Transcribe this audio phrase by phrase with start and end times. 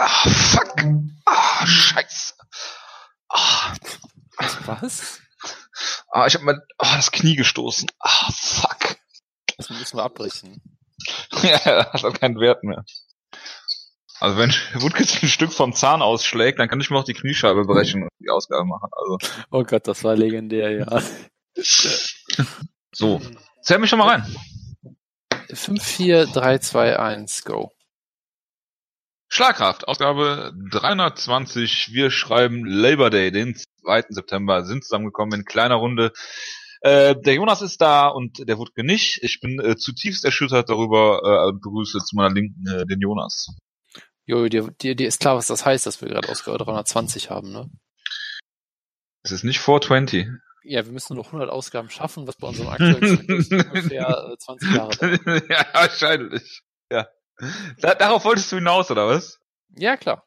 [0.00, 0.84] Ah, fuck.
[1.26, 2.34] Ah, scheiße.
[3.28, 3.74] Ah,
[4.66, 5.20] Was?
[6.12, 7.90] ah ich hab mal ah, das Knie gestoßen.
[7.98, 8.96] Ah, fuck.
[9.56, 10.62] Das müssen wir abbrechen.
[11.42, 12.84] Ja, das hat keinen Wert mehr.
[14.20, 17.64] Also wenn Woodkiss ein Stück vom Zahn ausschlägt, dann kann ich mir auch die Kniescheibe
[17.64, 18.90] brechen und die Ausgabe machen.
[18.92, 19.18] Also
[19.50, 21.02] Oh Gott, das war legendär, ja.
[22.92, 23.20] so.
[23.62, 24.36] Zähl mich schon mal rein.
[25.52, 27.72] 5, 4, 3, 2, 1, go.
[29.28, 31.92] Schlagkraft, Ausgabe 320.
[31.92, 34.06] Wir schreiben Labor Day, den 2.
[34.08, 36.12] September, sind zusammengekommen in kleiner Runde.
[36.80, 39.22] Äh, der Jonas ist da und der Wutke nicht.
[39.22, 41.48] Ich bin äh, zutiefst erschüttert darüber.
[41.48, 43.54] Äh, begrüße zu meiner Linken äh, den Jonas.
[44.24, 47.52] Jo, dir, dir, dir ist klar, was das heißt, dass wir gerade Ausgabe 320 haben,
[47.52, 47.70] ne?
[49.22, 50.26] Es ist nicht 420.
[50.64, 54.74] Ja, wir müssen noch 100 Ausgaben schaffen, was bei unserem aktuellen Zyklus ungefähr äh, 20
[54.74, 55.26] Jahre dauert.
[55.50, 56.62] ja, wahrscheinlich.
[56.90, 57.08] Ja.
[57.80, 59.38] Da, darauf wolltest du hinaus, oder was?
[59.76, 60.24] Ja, klar.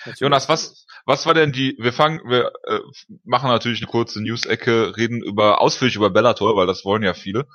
[0.00, 0.20] Natürlich.
[0.20, 2.80] Jonas, was, was war denn die, wir fangen, wir äh,
[3.24, 7.46] machen natürlich eine kurze News-Ecke, reden über, ausführlich über Bellator, weil das wollen ja viele.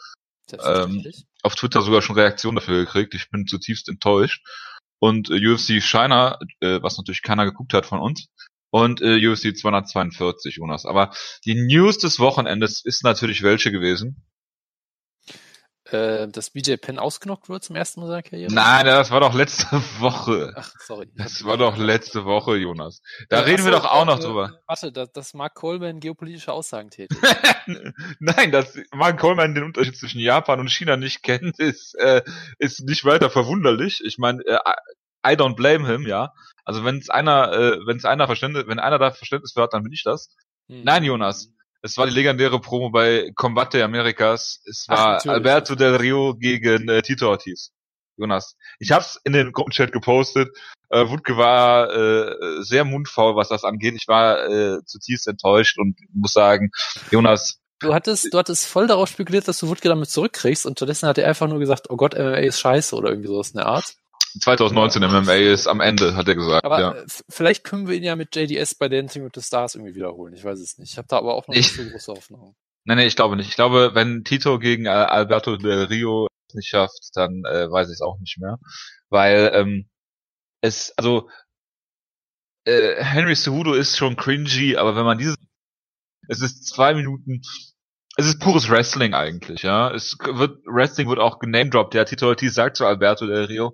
[0.47, 1.25] Selbstverständlich.
[1.44, 3.13] Auf Twitter sogar schon Reaktionen dafür gekriegt.
[3.13, 4.45] Ich bin zutiefst enttäuscht.
[4.99, 8.27] Und äh, UFC China, äh, was natürlich keiner geguckt hat von uns.
[8.69, 10.85] Und äh, UFC 242, Jonas.
[10.85, 11.11] Aber
[11.45, 14.25] die News des Wochenendes ist natürlich welche gewesen?
[15.91, 18.52] Äh, dass BJ Penn ausgenockt wird zum ersten Mal seiner Karriere?
[18.52, 19.67] Nein, das war doch letzte
[20.00, 20.52] Woche.
[20.55, 21.08] Ach, sorry.
[21.16, 23.02] Das war doch letzte Woche, Jonas.
[23.30, 24.59] Da Ja, reden wir doch auch noch äh, drüber.
[24.67, 27.22] Warte, dass, dass Mark Coleman geopolitische Aussagen tätigt.
[28.19, 32.23] Nein, dass Mark Coleman den Unterschied zwischen Japan und China nicht kennt, ist, äh,
[32.58, 34.02] ist nicht weiter verwunderlich.
[34.03, 34.58] Ich meine, äh,
[35.25, 36.31] I don't blame him, ja.
[36.63, 39.73] Also wenn es einer, äh, wenn es einer Verständnis, wenn einer da Verständnis für hat,
[39.73, 40.30] dann bin ich das.
[40.67, 40.83] Hm.
[40.83, 41.52] Nein, Jonas.
[41.86, 44.59] Es war die legendäre Promo bei Combate Americas.
[44.66, 45.36] Es Ach, war natürlich.
[45.36, 47.73] Alberto Del Rio gegen äh, Tito Ortiz.
[48.17, 48.58] Jonas.
[48.80, 50.50] Ich hab's in den Gruppenchat gepostet.
[50.89, 53.94] Äh, Wutke war äh, sehr mundfaul, was das angeht.
[53.95, 56.72] Ich war äh, zutiefst enttäuscht und muss sagen,
[57.11, 61.09] Jonas, Du hattest, du hattest voll darauf spekuliert, dass du Wutke damit zurückkriegst und stattdessen
[61.09, 63.68] hat er einfach nur gesagt, oh Gott, MMA ist scheiße oder irgendwie sowas in der
[63.68, 63.95] Art.
[64.40, 66.66] 2019 MMA ist am Ende, hat er gesagt.
[66.66, 66.96] Aber ja.
[67.29, 70.34] vielleicht können wir ihn ja mit JDS bei Dancing with the Stars irgendwie wiederholen.
[70.34, 70.91] Ich weiß es nicht.
[70.91, 72.56] Ich habe da aber auch noch Ich- nicht so große Hoffnung.
[72.85, 73.50] Nee, nee, ich glaube nicht.
[73.50, 77.88] Ich glaube, wenn Tito gegen äh, Alberto Del Rio es nicht schafft, dann äh, weiß
[77.90, 78.59] ich es auch nicht mehr.
[79.09, 79.90] Weil ähm,
[80.62, 81.29] es, also
[82.66, 85.35] äh, Henry Cejudo ist schon cringy, aber wenn man dieses
[86.28, 87.41] es ist zwei Minuten
[88.18, 89.91] es ist pures Wrestling eigentlich, ja.
[89.91, 91.94] Es wird Wrestling wird auch genamedroppt.
[91.94, 93.74] Der Tito Ortiz sagt zu Alberto Del Rio,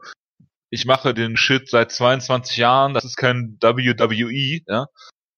[0.71, 4.87] ich mache den Shit seit 22 Jahren, das ist kein WWE, ja.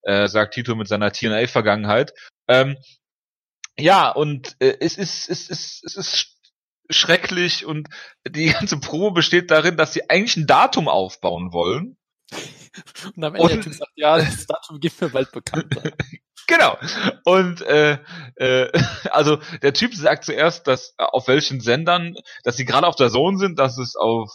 [0.03, 2.13] Äh, sagt Tito mit seiner TNA-Vergangenheit.
[2.47, 2.77] Ähm,
[3.77, 6.27] ja, und äh, es ist, es ist, es ist sch-
[6.89, 7.87] schrecklich und
[8.27, 11.97] die ganze Probe besteht darin, dass sie eigentlich ein Datum aufbauen wollen.
[13.15, 15.75] Und am Ende Und- sagt, ja, das Datum gibt mir bald bekannt.
[16.45, 16.77] Genau.
[17.23, 17.99] Und äh,
[18.35, 18.69] äh,
[19.11, 23.09] also der Typ sagt zuerst, dass äh, auf welchen Sendern, dass sie gerade auf der
[23.09, 24.29] Zone sind, dass es auf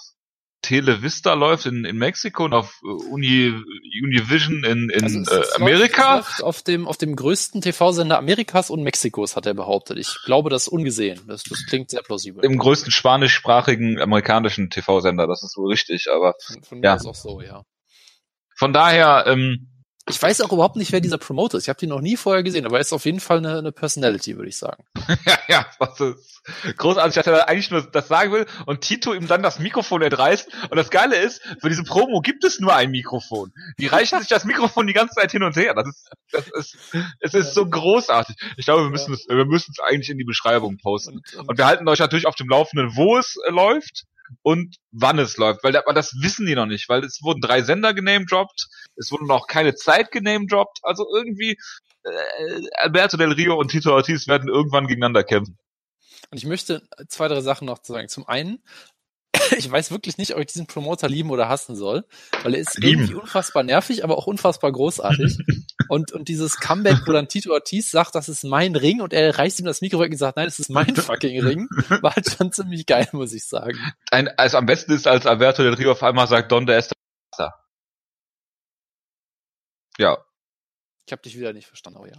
[0.69, 3.55] Televista läuft in, in Mexiko und auf äh, Uni,
[4.03, 6.17] Univision in, in Also es- äh, es Amerika.
[6.17, 9.97] läuft Auf dem, auf dem größten TV-Sender Amerikas und Mexikos, hat er behauptet.
[9.99, 11.21] Ich glaube, das ist ungesehen.
[11.27, 12.45] Das, das klingt sehr plausibel.
[12.45, 16.93] Im größten spanischsprachigen amerikanischen TV-Sender, das ist wohl richtig, aber Von, von Ja.
[16.93, 17.63] mir ist auch so, ja.
[18.57, 19.71] von daher, ähm,
[20.09, 21.65] Ich weiß auch überhaupt nicht, wer dieser Promoter ist.
[21.65, 23.73] Ich habe den noch nie vorher gesehen, aber er ist auf jeden Fall eine, eine
[23.73, 24.83] Personality, würde ich sagen.
[25.27, 26.43] Ja, ja, das ist
[26.77, 30.49] großartig, dass er eigentlich nur das sagen will und Tito ihm dann das Mikrofon entreißt.
[30.71, 33.53] Und das Geile ist, für diese Promo gibt es nur ein Mikrofon.
[33.79, 35.75] Die reichen sich das Mikrofon die ganze Zeit hin und her.
[35.75, 36.77] Das ist, das ist,
[37.21, 38.37] es ist so großartig.
[38.57, 41.23] Ich glaube, wir müssen es, wir müssen es eigentlich in die Beschreibung posten.
[41.47, 44.07] Und wir halten euch natürlich auf dem Laufenden, wo es äh, läuft
[44.43, 47.63] und wann es läuft, weil aber das wissen die noch nicht, weil es wurden drei
[47.63, 51.59] Sender genamedroppt, es wurde noch keine Zeit genamedroppt, also irgendwie
[52.05, 55.59] äh, Alberto Del Rio und Tito Ortiz werden irgendwann gegeneinander kämpfen.
[56.31, 58.09] und ich möchte zwei, drei Sachen noch sagen.
[58.09, 58.63] Zum einen,
[59.57, 62.05] ich weiß wirklich nicht, ob ich diesen Promoter lieben oder hassen soll,
[62.43, 63.01] weil er ist Lieben.
[63.01, 65.39] irgendwie unfassbar nervig, aber auch unfassbar großartig.
[65.89, 69.37] und, und dieses Comeback, wo dann Tito Ortiz sagt, das ist mein Ring und er
[69.39, 71.69] reißt ihm das Mikro weg und sagt, nein, das ist mein fucking Ring,
[72.03, 73.79] war halt schon ziemlich geil, muss ich sagen.
[74.11, 76.95] Ein, also am besten ist, als Alberto Del Rio auf einmal sagt, Donde está
[77.39, 77.55] la raza?"
[79.99, 80.19] Ja,
[81.07, 82.15] Ich habe dich wieder nicht verstanden, aber ja.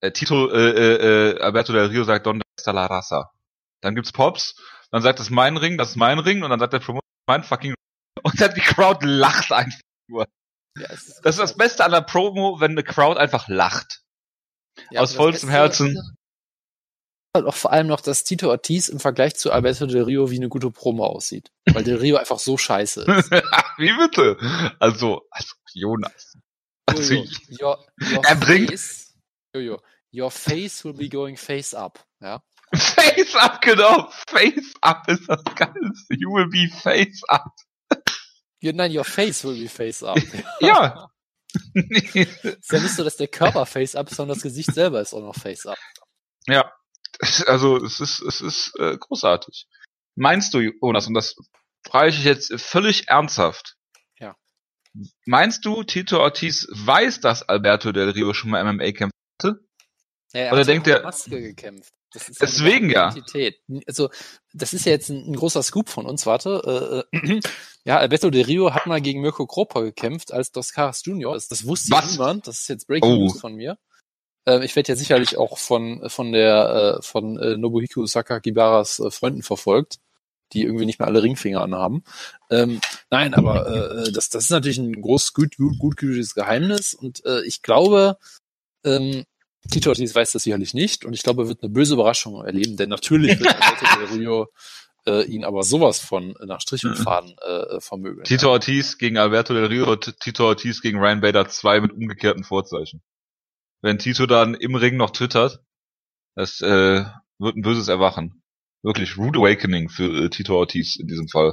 [0.00, 3.30] äh, Tito, äh, äh, äh, Alberto Del Rio sagt, Donde está la raza?
[3.80, 4.54] Dann gibt's Pops,
[4.92, 7.42] dann sagt es mein Ring, das ist mein Ring, und dann sagt der Promoter, mein
[7.42, 8.22] fucking Ring.
[8.22, 9.78] Und dann die Crowd lacht einfach.
[10.08, 10.26] ja
[10.90, 14.02] es Das ist das Beste an der Promo, wenn eine Crowd einfach lacht.
[14.90, 15.98] Ja, aus das vollstem Herzen.
[17.36, 20.36] halt auch vor allem noch, dass Tito Ortiz im Vergleich zu Alberto Del Rio wie
[20.36, 21.50] eine gute Promo aussieht.
[21.72, 23.30] Weil Del Rio einfach so scheiße ist.
[23.78, 24.36] Wie bitte?
[24.78, 26.36] Also, also Jonas.
[26.86, 27.28] Also, Jojo,
[27.60, 29.14] your, your Er bringt- face,
[29.54, 29.82] Jojo,
[30.14, 32.04] your face will be going face up.
[32.20, 32.42] Ja.
[32.74, 34.10] Face up, genau.
[34.28, 36.14] Face up ist das Geilste.
[36.14, 37.52] You will be face up.
[38.60, 40.18] Ja, Nein, your face will be face up.
[40.60, 41.10] Ja.
[41.74, 45.12] ist ja nicht so, dass der Körper face up ist, sondern das Gesicht selber ist
[45.12, 45.78] auch noch face up.
[46.46, 46.70] ja.
[47.46, 49.68] Also, es ist, es ist äh, großartig.
[50.16, 51.36] Meinst du, Jonas, und das
[51.86, 53.76] frage ich dich jetzt völlig ernsthaft.
[54.18, 54.34] Ja.
[55.26, 59.12] Meinst du, Tito Ortiz weiß, dass Alberto Del Rio schon mal MMA kämpft?
[59.42, 59.52] Ja,
[60.32, 61.92] er Oder hat denkt er- Maske gekämpft.
[62.12, 63.10] Das ist Deswegen ja.
[63.10, 63.60] Identität.
[63.86, 64.10] Also,
[64.52, 67.04] das ist ja jetzt ein, ein großer Scoop von uns, warte.
[67.12, 67.40] Äh, äh,
[67.84, 71.34] ja, Alberto Del Rio hat mal gegen Mirko Kropa gekämpft als Dos Caras Junior.
[71.34, 72.12] Das, das wusste Was?
[72.12, 72.46] niemand.
[72.46, 73.16] Das ist jetzt Breaking Oh.
[73.16, 73.78] News von mir.
[74.46, 79.10] Äh, ich werde ja sicherlich auch von, von der, äh, von äh, Nobuhiko Sakakibaras äh,
[79.10, 79.98] Freunden verfolgt,
[80.52, 82.04] die irgendwie nicht mehr alle Ringfinger anhaben.
[82.50, 82.80] Ähm,
[83.10, 83.66] nein, aber
[84.06, 88.18] äh, das, das ist natürlich ein groß, gut, gut, gutgültiges Geheimnis und äh, ich glaube,
[88.84, 89.24] ähm,
[89.70, 92.76] Tito Ortiz weiß das sicherlich nicht und ich glaube, er wird eine böse Überraschung erleben,
[92.76, 94.48] denn natürlich wird Alberto Del Rio
[95.06, 98.24] äh, ihn aber sowas von nach Strich und Faden äh, vermöbeln.
[98.24, 103.02] Tito Ortiz gegen Alberto Del Rio, Tito Ortiz gegen Ryan Bader 2 mit umgekehrten Vorzeichen.
[103.82, 105.60] Wenn Tito dann im Ring noch twittert,
[106.34, 107.04] das äh,
[107.38, 108.42] wird ein böses Erwachen.
[108.82, 111.52] Wirklich Rude Awakening für äh, Tito Ortiz in diesem Fall.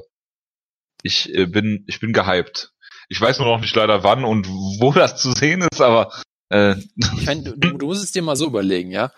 [1.03, 2.71] Ich äh, bin ich bin gehypt.
[3.07, 6.11] Ich weiß nur noch nicht leider wann und wo das zu sehen ist, aber
[6.49, 9.11] äh, Ich meine, du, du musst es dir mal so überlegen, ja.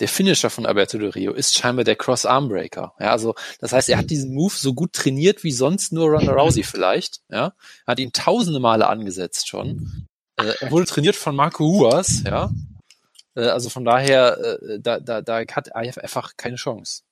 [0.00, 2.94] Der Finisher von Alberto Del Rio ist scheinbar der Cross Armbreaker.
[3.00, 6.32] Ja, also das heißt, er hat diesen Move so gut trainiert wie sonst nur Ronda
[6.32, 7.20] Rousey vielleicht.
[7.28, 7.52] Ja,
[7.86, 10.06] Er hat ihn tausende Male angesetzt schon.
[10.36, 12.22] Äh, er wurde trainiert von Marco Huas.
[12.24, 12.50] Ja,
[13.34, 17.02] äh, also von daher, äh, da, da, da hat er einfach keine Chance.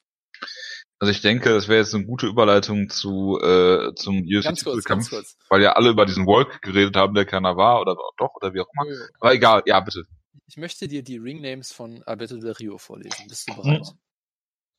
[0.99, 5.07] Also ich denke, das wäre jetzt eine gute Überleitung zu äh, zum Ganz kurz, ganz
[5.07, 5.37] UFC-Kampf, kurz.
[5.49, 8.61] weil ja alle über diesen Walk geredet haben, der keiner war oder doch oder wie
[8.61, 8.97] auch immer.
[9.21, 10.05] Aber egal, ja bitte.
[10.49, 13.27] Ich möchte dir die Ringnames von Alberto Del Rio vorlesen.
[13.29, 13.87] Bist du bereit?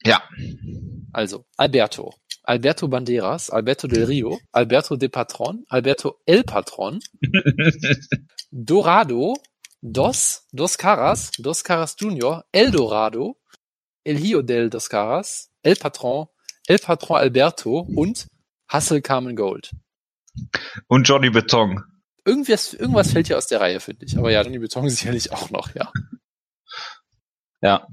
[0.04, 0.24] Ja.
[1.12, 2.14] Also, Alberto.
[2.44, 7.00] Alberto Banderas, Alberto Del Rio, Alberto de Patron, Alberto El Patron,
[8.52, 9.34] Dorado,
[9.82, 13.38] Dos, Dos Caras, Dos Caras Junior, El Dorado,
[14.06, 16.28] El Hio del Dos Caras, El Patron,
[16.68, 18.28] El Patron Alberto und
[18.72, 19.72] Hustle Carmen Gold.
[20.88, 21.84] Und Johnny Beton.
[22.24, 24.18] Irgendwas, irgendwas fällt hier aus der Reihe, finde ich.
[24.18, 25.92] Aber ja, Johnny Beton sicherlich auch noch, ja.
[27.60, 27.86] Ja.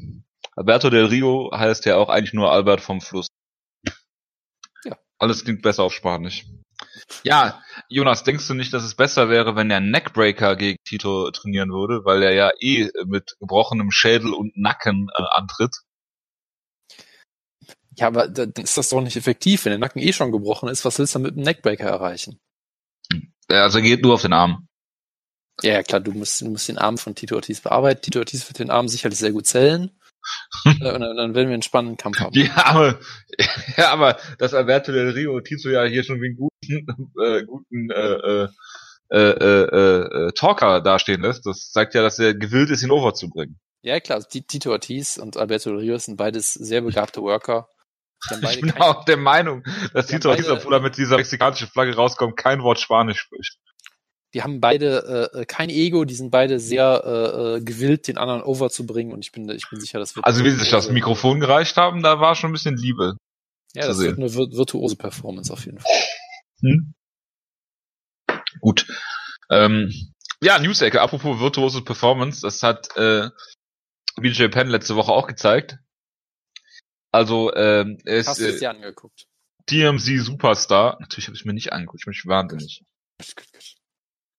[0.54, 3.26] Alberto del Rio heißt ja auch eigentlich nur Albert vom Fluss.
[4.84, 4.96] Ja.
[5.18, 6.46] Alles klingt besser auf Spanisch.
[7.24, 11.70] Ja, Jonas, denkst du nicht, dass es besser wäre, wenn der Neckbreaker gegen Tito trainieren
[11.70, 15.74] würde, weil er ja eh mit gebrochenem Schädel und Nacken äh, antritt?
[17.96, 19.64] Ja, aber da- dann ist das doch nicht effektiv.
[19.64, 22.40] Wenn der Nacken eh schon gebrochen ist, was willst du mit dem Neckbreaker erreichen?
[23.50, 24.66] Ja, Also er geht nur auf den Arm.
[25.62, 28.02] Ja, klar, du musst, du musst den Arm von Tito Ortiz bearbeiten.
[28.02, 29.90] Tito Ortiz wird den Arm sicherlich sehr gut zählen.
[30.64, 32.32] Äh, und dann, dann werden wir einen spannenden Kampf haben.
[32.34, 32.98] Ja, aber,
[33.76, 37.90] ja, aber dass Alberto del Rio Tito ja hier schon wie einen guten, äh, guten
[37.90, 38.48] äh, äh,
[39.10, 43.60] äh, äh, äh, Talker dastehen lässt, das zeigt ja, dass er gewillt ist, ihn overzubringen.
[43.82, 47.68] Ja, klar, also Ti- Tito Ortiz und Alberto Del Rio sind beides sehr begabte Worker.
[48.30, 52.62] Ich bin auch der Meinung, dass Tito obwohl er mit dieser mexikanischen Flagge rauskommt, kein
[52.62, 53.58] Wort Spanisch spricht.
[54.32, 58.42] die haben beide äh, kein Ego, die sind beide sehr äh, äh, gewillt, den anderen
[58.42, 61.40] overzubringen und ich bin, ich bin sicher, das wird Also wie sie sich das Mikrofon
[61.40, 63.16] gereicht haben, da war schon ein bisschen Liebe.
[63.74, 64.16] Ja, das sehen.
[64.16, 65.92] wird eine vir virtuose Performance auf jeden Fall.
[66.60, 66.94] Hm?
[68.60, 68.86] Gut.
[69.50, 69.92] Ähm,
[70.40, 73.28] ja, News-Ecke, apropos virtuose Performance, das hat äh,
[74.16, 75.78] BJ Penn letzte Woche auch gezeigt.
[77.14, 79.28] Also, ähm, ist Hast du es äh, dir angeguckt?
[79.66, 80.96] TMZ Superstar.
[80.98, 82.82] Natürlich habe ich mir nicht angeguckt, ich bin nicht wahnsinnig.
[83.20, 83.74] Gut, gut, gut.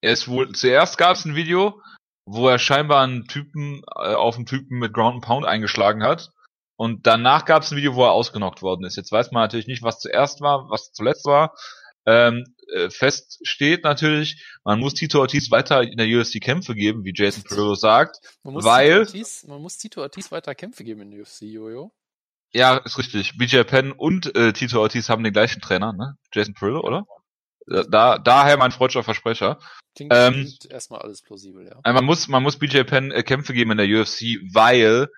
[0.02, 1.82] Er ist wohl, zuerst gab es ein Video,
[2.26, 6.32] wo er scheinbar einen Typen äh, auf einen Typen mit Ground and Pound eingeschlagen hat.
[6.76, 8.98] Und danach gab es ein Video, wo er ausgenockt worden ist.
[8.98, 11.56] Jetzt weiß man natürlich nicht, was zuerst war, was zuletzt war.
[12.06, 17.06] Ähm, äh, fest steht natürlich, man muss Tito Ortiz weiter in der UFC Kämpfe geben,
[17.06, 18.18] wie Jason Perillo sagt.
[18.44, 21.44] Man muss, Weil- Tito Ortiz, man muss Tito Ortiz weiter Kämpfe geben in der UFC,
[21.44, 21.94] Jojo.
[22.56, 23.38] Ja, ist richtig.
[23.38, 26.16] BJ Penn und äh, Tito Ortiz haben den gleichen Trainer, ne?
[26.34, 27.06] Jason Perillo, oder?
[27.70, 29.60] Äh, Da, daher mein freudscher Versprecher.
[29.94, 31.92] Klingt, Ähm, erstmal alles plausibel, ja.
[31.94, 35.10] Man muss, man muss BJ Penn äh, Kämpfe geben in der UFC, weil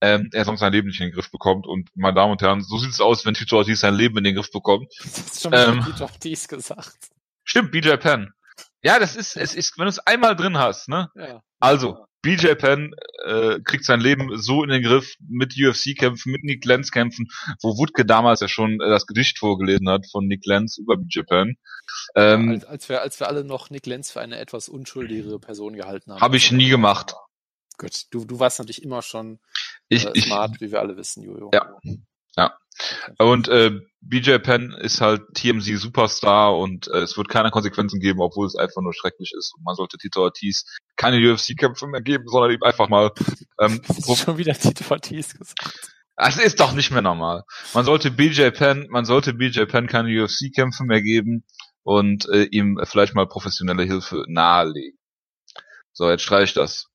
[0.00, 1.66] ähm, er sonst sein Leben nicht in den Griff bekommt.
[1.66, 4.24] Und meine Damen und Herren, so sieht es aus, wenn Tito Ortiz sein Leben in
[4.24, 4.90] den Griff bekommt.
[5.04, 7.10] Das hast schon ähm, Tito Ortiz gesagt.
[7.44, 8.32] Stimmt, BJ Penn.
[8.82, 11.10] Ja, das ist, es ist, wenn du es einmal drin hast, ne?
[11.14, 11.42] Ja.
[11.60, 12.92] Also, BJ Penn
[13.24, 17.28] äh, kriegt sein Leben so in den Griff mit UFC-Kämpfen, mit Nick Lenz-Kämpfen,
[17.62, 21.20] wo Wutke damals ja schon äh, das Gedicht vorgelesen hat von Nick Lenz über BJ
[21.20, 21.56] Penn.
[22.16, 25.74] Ähm, als, als, wir, als wir alle noch Nick Lenz für eine etwas unschuldigere Person
[25.74, 26.20] gehalten haben.
[26.20, 27.14] Habe ich nie gemacht.
[27.78, 29.38] Gut, du, du warst natürlich immer schon
[29.88, 31.52] ich, äh, smart, ich, wie wir alle wissen, Jojo.
[31.54, 31.78] Ja,
[32.36, 32.58] ja.
[33.18, 38.20] Und äh, BJ Penn ist halt TMZ Superstar und äh, es wird keine Konsequenzen geben,
[38.20, 39.54] obwohl es einfach nur schrecklich ist.
[39.56, 40.64] Und man sollte Tito Ortiz
[40.96, 43.12] keine UFC-Kämpfe mehr geben, sondern ihm einfach mal
[43.60, 43.80] ähm,
[44.16, 45.92] schon wieder Tito Ortiz gesagt.
[46.16, 47.44] Das ist doch nicht mehr normal.
[47.74, 51.44] Man sollte BJ Penn, man sollte BJ Penn keine UFC-Kämpfe mehr geben
[51.82, 54.98] und äh, ihm vielleicht mal professionelle Hilfe nahelegen.
[55.92, 56.88] So, jetzt streiche ich das.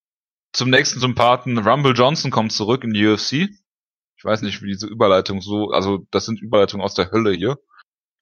[0.54, 3.50] Zum nächsten Sympathen, Rumble Johnson kommt zurück in die UFC.
[4.22, 7.58] Ich weiß nicht, wie diese Überleitung so, also das sind Überleitungen aus der Hölle hier.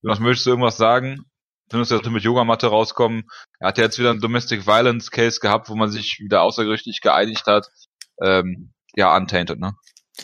[0.01, 1.25] Was möchtest du irgendwas sagen?
[1.67, 3.29] Du, dass wir mit Yogamatte rauskommen?
[3.59, 7.01] Er hat ja jetzt wieder einen Domestic Violence Case gehabt, wo man sich wieder außergerichtlich
[7.01, 7.67] geeinigt hat.
[8.23, 9.73] Ähm, ja, untainted, ne?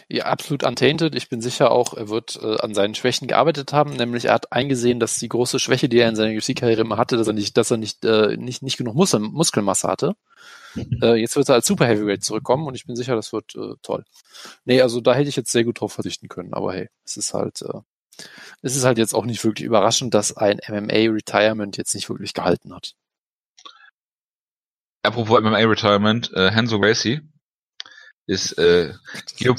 [0.07, 1.13] Ja, absolut untainted.
[1.13, 3.97] Ich bin sicher auch, er wird äh, an seinen Schwächen gearbeitet haben.
[3.97, 7.17] Nämlich er hat eingesehen, dass die große Schwäche, die er in seiner UFC-Karriere immer hatte,
[7.17, 10.15] dass er nicht, dass er nicht, äh, nicht, nicht genug Muskel, Muskelmasse hatte.
[11.01, 13.73] Äh, jetzt wird er als Super Heavyweight zurückkommen und ich bin sicher, das wird äh,
[13.81, 14.05] toll.
[14.65, 17.33] Nee, also da hätte ich jetzt sehr gut drauf verzichten können, aber hey, es ist
[17.33, 17.79] halt, äh,
[18.61, 22.73] es ist halt jetzt auch nicht wirklich überraschend, dass ein MMA-Retirement jetzt nicht wirklich gehalten
[22.73, 22.93] hat.
[25.03, 27.21] Apropos MMA-Retirement, äh, Hanzo Gracie
[28.27, 28.93] ist äh,
[29.37, 29.55] Geo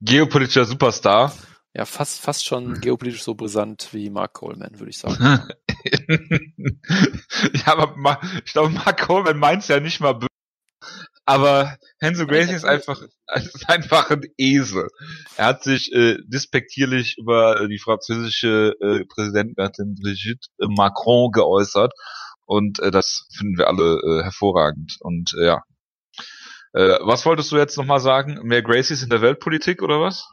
[0.00, 1.34] geopolitischer Superstar.
[1.74, 5.16] Ja, fast, fast schon geopolitisch so brisant wie Mark Coleman, würde ich sagen.
[7.52, 10.28] ja, aber ich glaube, Mark Coleman meint es ja nicht mal böse.
[11.28, 13.02] Aber Hanzo Gracie ist einfach,
[13.34, 14.88] ist einfach ein Esel.
[15.36, 21.92] Er hat sich äh, dispektierlich über äh, die französische äh, Präsidentin Brigitte Macron geäußert.
[22.46, 24.96] Und äh, das finden wir alle äh, hervorragend.
[25.00, 25.64] Und äh, ja.
[26.72, 28.40] Äh, was wolltest du jetzt nochmal sagen?
[28.44, 30.30] Mehr Gracies in der Weltpolitik oder was?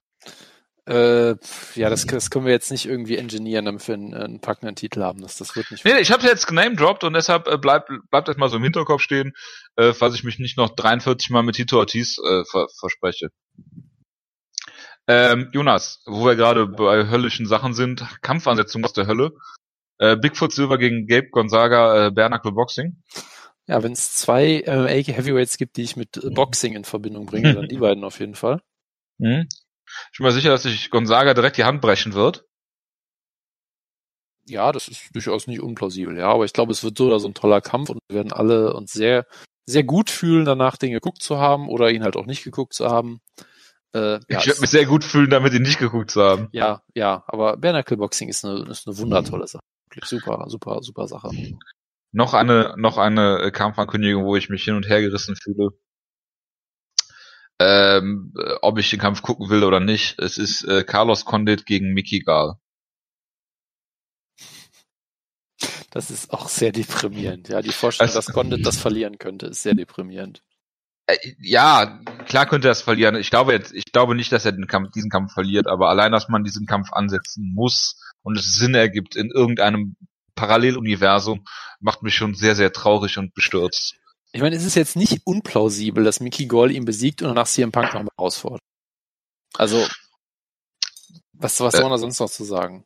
[0.88, 1.36] Äh,
[1.74, 5.02] ja, das, das können wir jetzt nicht irgendwie engineeren, damit wir einen, einen packenden Titel
[5.02, 5.20] haben.
[5.20, 5.84] Das, das wird nicht.
[5.84, 9.02] Nee, ich habe jetzt genamedroppt und deshalb äh, bleibt bleibt das mal so im Hinterkopf
[9.02, 9.34] stehen,
[9.78, 13.30] äh, falls ich mich nicht noch 43 Mal mit Tito Ortiz äh, ver verspreche.
[15.08, 19.32] Ähm, Jonas, wo wir gerade bei höllischen Sachen sind, Kampfansetzung aus der Hölle.
[19.98, 23.02] Äh, Bigfoot Silver gegen Gabe Gonzaga, äh, Bernacle Boxing.
[23.68, 27.68] Ja, wenn es zwei MMA Heavyweights gibt, die ich mit Boxing in Verbindung bringe, dann
[27.70, 28.62] die beiden auf jeden Fall.
[29.18, 29.48] Mhm.
[30.12, 32.46] Ich bin mir sicher, dass sich Gonzaga direkt die Hand brechen wird.
[34.48, 37.28] Ja, das ist durchaus nicht unplausibel, ja, aber ich glaube, es wird so oder so
[37.28, 39.26] ein toller Kampf und wir werden alle uns sehr,
[39.66, 42.86] sehr gut fühlen, danach den geguckt zu haben oder ihn halt auch nicht geguckt zu
[42.86, 43.22] haben.
[43.94, 46.50] Äh, ja, ich werde mich sehr gut fühlen, damit ihn nicht geguckt zu haben.
[46.52, 49.64] Ja, ja, aber Bernacle Boxing ist eine, ist eine wundertolle Sache.
[49.90, 51.32] Wirklich super, super, super Sache.
[52.12, 55.72] Noch eine, noch eine Kampfankündigung, wo ich mich hin und her gerissen fühle
[57.60, 60.20] ähm, ob ich den Kampf gucken will oder nicht.
[60.20, 62.56] Es ist äh, Carlos Condit gegen Mickey Gall.
[65.92, 67.48] Das ist auch sehr deprimierend.
[67.48, 70.44] Ja, die Vorstellung, also, dass Condit das verlieren könnte, ist sehr deprimierend.
[71.08, 73.16] Äh, ja, klar könnte er es verlieren.
[73.16, 76.12] Ich glaube jetzt, ich glaube nicht, dass er den Kampf, diesen Kampf verliert, aber allein,
[76.12, 79.96] dass man diesen Kampf ansetzen muss und es Sinn ergibt in irgendeinem
[80.36, 81.46] Paralleluniversum,
[81.80, 83.96] macht mich schon sehr, sehr traurig und bestürzt.
[84.36, 87.72] Ich meine, es ist jetzt nicht unplausibel, dass Mickey Gall ihn besiegt und danach CM
[87.72, 88.60] Punk nochmal herausfordert.
[89.54, 89.78] Also,
[91.32, 92.86] was, was äh, soll man da sonst noch zu sagen?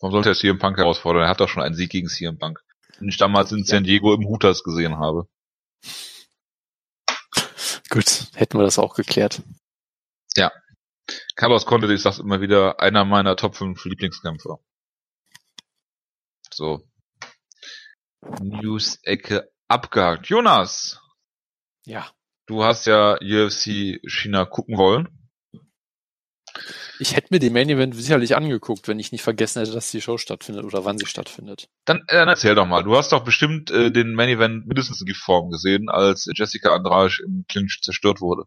[0.00, 1.24] Warum sollte er CM Punk herausfordern?
[1.24, 2.64] Er hat doch schon einen Sieg gegen CM Punk.
[2.98, 5.28] Den ich damals in San Diego im Hooters gesehen habe.
[7.90, 9.42] Gut, hätten wir das auch geklärt.
[10.34, 10.50] Ja.
[11.34, 14.60] Carlos Condit ist das immer wieder einer meiner Top 5 Lieblingskämpfer.
[16.54, 16.88] So.
[18.40, 20.26] News-Ecke abgehakt.
[20.26, 21.00] Jonas.
[21.84, 22.10] Ja.
[22.46, 25.08] Du hast ja UFC China gucken wollen.
[26.98, 30.00] Ich hätte mir den Main Event sicherlich angeguckt, wenn ich nicht vergessen hätte, dass die
[30.00, 31.68] Show stattfindet oder wann sie stattfindet.
[31.84, 32.82] Dann, äh, dann erzähl doch mal.
[32.82, 37.14] Du hast doch bestimmt äh, den Main Event mindestens in Giftform gesehen, als Jessica Andrade
[37.24, 38.44] im Clinch zerstört wurde.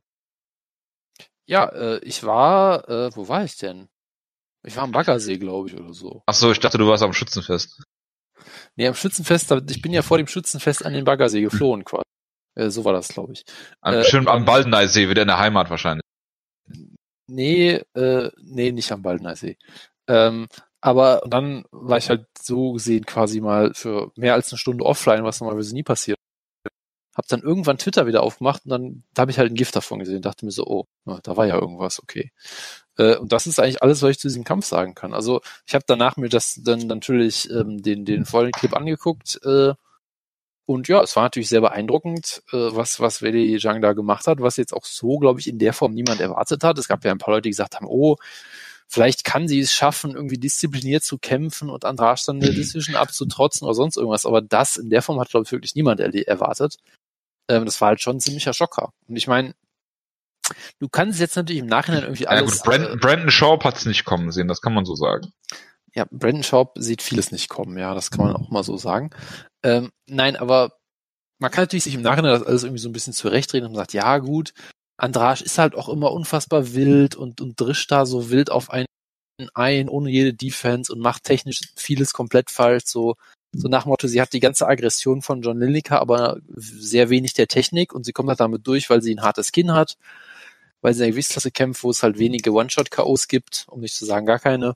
[1.45, 3.89] Ja, äh, ich war, äh, wo war ich denn?
[4.63, 6.23] Ich war am Baggersee, glaube ich, oder so.
[6.25, 7.81] Ach so, ich dachte, du warst am Schützenfest.
[8.75, 12.03] Nee, am Schützenfest, ich bin ja vor dem Schützenfest an den Baggersee geflohen quasi.
[12.55, 13.43] Äh, so war das, glaube ich.
[13.81, 16.03] Am, äh, schön am Baldeneysee, wieder in der Heimat wahrscheinlich.
[17.27, 19.58] Nee, äh, nee, nicht am Baldeneysee.
[20.08, 20.48] Ähm,
[20.81, 25.24] aber dann war ich halt so gesehen quasi mal für mehr als eine Stunde offline,
[25.24, 26.18] was normalerweise nie passiert.
[27.19, 29.99] Hab dann irgendwann Twitter wieder aufgemacht und dann da habe ich halt ein Gift davon
[29.99, 30.21] gesehen.
[30.21, 30.85] Dachte mir so, oh,
[31.23, 32.31] da war ja irgendwas, okay.
[32.97, 35.13] Äh, und das ist eigentlich alles, was ich zu diesem Kampf sagen kann.
[35.13, 39.73] Also ich habe danach mir das dann natürlich ähm, den, den vollen Clip angeguckt äh,
[40.65, 44.39] Und ja, es war natürlich sehr beeindruckend, äh, was, was Wei Zhang da gemacht hat,
[44.39, 46.77] was jetzt auch so, glaube ich, in der Form niemand erwartet hat.
[46.77, 48.17] Es gab ja ein paar Leute, die gesagt haben, oh,
[48.88, 53.65] vielleicht kann sie es schaffen, irgendwie diszipliniert zu kämpfen und Andrasch dann eine Decision abzutrotzen
[53.65, 54.27] oder sonst irgendwas.
[54.27, 56.77] Aber das in der Form hat, glaube ich, wirklich niemand erwartet.
[57.50, 58.91] Ähm, das war halt schon ein ziemlicher Schocker.
[59.08, 59.56] Und ich meine,
[60.79, 62.41] du kannst jetzt natürlich im Nachhinein irgendwie alles.
[62.41, 64.96] Ja, gut, Brandon, äh, Brandon Schaub hat es nicht kommen sehen, das kann man so
[64.96, 65.32] sagen.
[65.96, 69.10] Ja, Brandon Schaub sieht vieles nicht kommen, ja, das kann man auch mal so sagen.
[69.63, 70.77] Ähm, nein, aber
[71.39, 73.94] man kann natürlich sich im Nachhinein das alles irgendwie so ein bisschen zurechtreden und sagt,
[73.94, 74.53] ja gut,
[74.98, 78.86] Andrasch ist halt auch immer unfassbar wild und, und drischt da so wild auf einen
[79.53, 83.15] ein, ohne jede Defense und macht technisch vieles komplett falsch, so,
[83.51, 87.48] so nach Motto, sie hat die ganze Aggression von John Lineker, aber sehr wenig der
[87.48, 89.98] Technik und sie kommt halt damit durch, weil sie ein hartes Kinn hat,
[90.82, 94.06] weil sie in der Gewichtsklasse kämpft, wo es halt wenige One-Shot-KOs gibt, um nicht zu
[94.06, 94.75] sagen gar keine,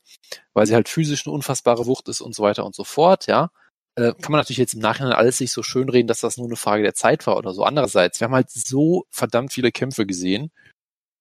[0.53, 3.51] weil sie halt physisch eine unfassbare Wucht ist und so weiter und so fort, ja
[3.95, 6.47] äh, kann man natürlich jetzt im Nachhinein alles sich so schön reden, dass das nur
[6.47, 7.63] eine Frage der Zeit war oder so.
[7.63, 10.51] Andererseits, wir haben halt so verdammt viele Kämpfe gesehen,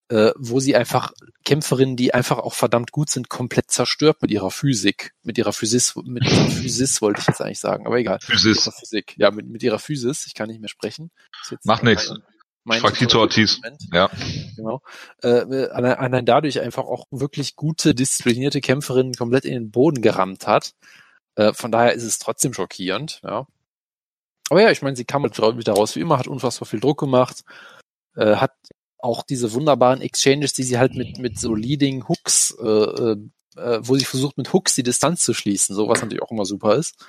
[0.09, 1.13] äh, wo sie einfach
[1.45, 5.95] Kämpferinnen, die einfach auch verdammt gut sind, komplett zerstört mit ihrer Physik, mit ihrer Physis,
[5.95, 8.19] mit ihrer Physis wollte ich jetzt eigentlich sagen, aber egal.
[8.21, 8.69] Physis.
[8.79, 9.15] Physik.
[9.17, 10.25] Ja, mit, mit ihrer Physis.
[10.27, 11.11] Ich kann nicht mehr sprechen.
[11.63, 12.13] Macht nichts.
[12.65, 13.59] Fragtito Ortiz.
[13.91, 14.09] Ja.
[14.55, 14.81] Genau.
[15.21, 20.73] Äh, allein dadurch einfach auch wirklich gute, disziplinierte Kämpferinnen komplett in den Boden gerammt hat.
[21.35, 23.47] Äh, von daher ist es trotzdem schockierend, ja.
[24.49, 26.99] Aber ja, ich meine, sie kam halt wieder raus wie immer, hat unfassbar viel Druck
[26.99, 27.43] gemacht,
[28.15, 28.51] äh, hat
[29.03, 33.17] auch diese wunderbaren Exchanges, die sie halt mit, mit so Leading Hooks, äh, äh,
[33.57, 36.45] äh wo sie versucht, mit Hooks die Distanz zu schließen, so was natürlich auch immer
[36.45, 37.07] super ist.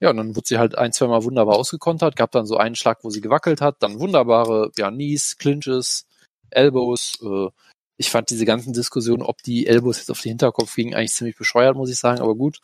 [0.00, 2.74] Ja, und dann wurde sie halt ein, zwei Mal wunderbar ausgekontert, gab dann so einen
[2.74, 6.06] Schlag, wo sie gewackelt hat, dann wunderbare, ja, Knees, Clinches,
[6.50, 7.48] Elbows, äh,
[7.96, 11.36] ich fand diese ganzen Diskussionen, ob die Elbows jetzt auf den Hinterkopf gingen, eigentlich ziemlich
[11.36, 12.58] bescheuert, muss ich sagen, aber gut,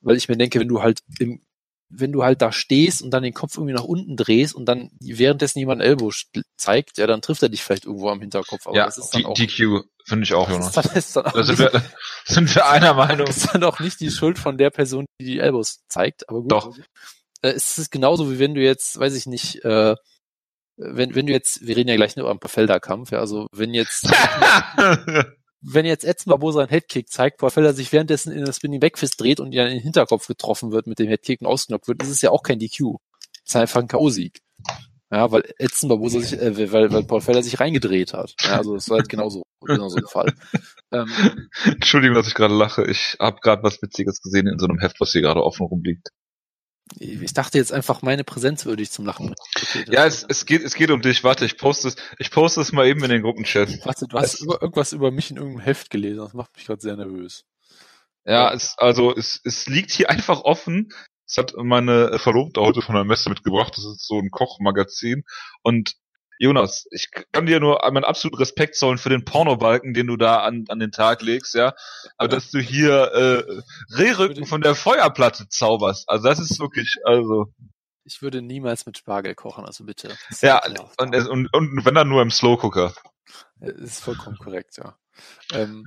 [0.00, 1.40] weil ich mir denke, wenn du halt im,
[1.90, 4.90] wenn du halt da stehst und dann den Kopf irgendwie nach unten drehst und dann
[5.00, 6.12] währenddessen jemand Elbow
[6.56, 8.66] zeigt, ja, dann trifft er dich vielleicht irgendwo am Hinterkopf.
[8.66, 10.72] Aber ja, das ist dann auch, DQ finde ich auch, Jonas.
[10.72, 11.82] Das ist dann, ist dann da sind, wir,
[12.24, 13.26] sind wir einer Meinung.
[13.26, 16.40] Das ist dann auch nicht die Schuld von der Person, die die Elbows zeigt, aber
[16.40, 16.52] gut.
[16.52, 16.76] Doch.
[17.42, 19.96] Äh, es ist genauso, wie wenn du jetzt, weiß ich nicht, äh,
[20.76, 23.74] wenn, wenn du jetzt, wir reden ja gleich nur über einen Felderkampf, ja, also wenn
[23.74, 24.04] jetzt,
[25.62, 29.40] wenn jetzt Etzmabo seinen Headkick zeigt, wo Felder sich währenddessen in das Spinning Backfist dreht
[29.40, 32.22] und dann in den Hinterkopf getroffen wird mit dem Headkick und ausgenockt wird, ist es
[32.22, 32.96] ja auch kein DQ.
[33.44, 34.38] Das ist einfach ein K.O.-Sieg.
[35.12, 38.34] Ja, weil Edson Barbosa sich, äh, weil, weil Paul Feller sich reingedreht hat.
[38.42, 40.32] Ja, also das war halt genauso, genauso ein Fall.
[40.92, 41.10] Ähm,
[41.64, 42.84] Entschuldigung, dass ich gerade lache.
[42.84, 46.10] Ich habe gerade was Witziges gesehen in so einem Heft, was hier gerade offen rumliegt.
[46.98, 49.34] Ich dachte jetzt einfach, meine Präsenz würde ich zum Lachen.
[49.56, 51.22] Okay, ja, es, es geht, es geht um dich.
[51.22, 53.84] Warte, ich poste es, ich poste es mal eben in den Gruppenchat.
[53.84, 56.18] Warte, du hast über, irgendwas über mich in irgendeinem Heft gelesen.
[56.18, 57.44] Das macht mich gerade sehr nervös.
[58.24, 60.92] Ja, es, also es, es liegt hier einfach offen.
[61.26, 63.72] Es hat meine Verlobte heute von der Messe mitgebracht.
[63.76, 65.22] Das ist so ein Kochmagazin.
[65.62, 65.94] Und
[66.42, 70.38] Jonas, ich kann dir nur meinen absoluten Respekt zollen für den Pornobalken, den du da
[70.38, 71.74] an, an den Tag legst, ja.
[72.16, 73.62] Aber dass du hier äh,
[73.94, 77.52] Rehrücken von der Feuerplatte zauberst, also das ist wirklich, also.
[78.04, 80.16] Ich würde niemals mit Spargel kochen, also bitte.
[80.40, 80.64] Ja,
[80.98, 82.94] und, und, und wenn dann nur im Slowcooker.
[83.60, 84.96] Das ist vollkommen korrekt, ja.
[85.52, 85.86] Ähm,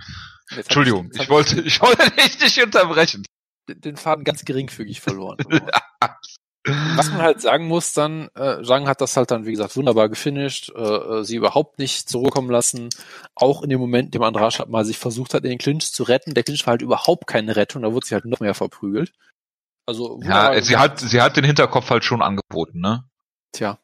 [0.56, 3.26] Entschuldigung, ich, ich wollte, ich wollte dich nicht unterbrechen.
[3.68, 5.38] Den Faden ganz geringfügig verloren.
[6.66, 10.08] Was man halt sagen muss dann, äh, Zhang hat das halt dann, wie gesagt, wunderbar
[10.08, 12.90] gefinisht, äh, äh sie überhaupt nicht zurückkommen lassen.
[13.36, 16.04] Auch in dem Moment, in dem Andrasch halt mal sich versucht hat, den Clinch zu
[16.04, 16.34] retten.
[16.34, 19.12] Der Clinch war halt überhaupt keine Rettung, da wurde sie halt noch mehr verprügelt.
[19.86, 23.04] Also, ja, sie hat, sie hat den Hinterkopf halt schon angeboten, ne?
[23.52, 23.80] Tja.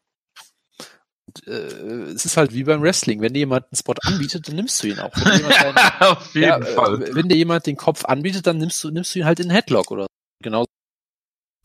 [1.28, 3.20] Und, äh, es ist halt wie beim Wrestling.
[3.20, 5.12] Wenn dir jemand einen Spot anbietet, dann nimmst du ihn auch.
[5.16, 7.04] Wenn dir einen, Auf jeden ja, Fall.
[7.04, 9.50] Äh, wenn dir jemand den Kopf anbietet, dann nimmst du, nimmst du ihn halt in
[9.50, 10.08] den Headlock oder
[10.42, 10.66] genau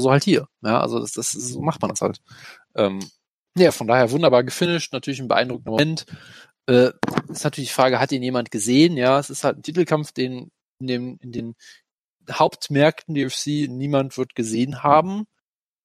[0.00, 0.48] so halt hier.
[0.62, 2.20] Ja, also das, das so macht man das halt.
[2.74, 3.00] Ähm,
[3.56, 6.06] ja, von daher wunderbar gefinisht, natürlich ein beeindruckender Moment.
[6.66, 6.90] Äh,
[7.28, 8.96] ist natürlich die Frage, hat ihn jemand gesehen?
[8.96, 11.54] Ja, es ist halt ein Titelkampf, den in, dem, in den
[12.30, 15.26] Hauptmärkten der UFC niemand wird gesehen haben.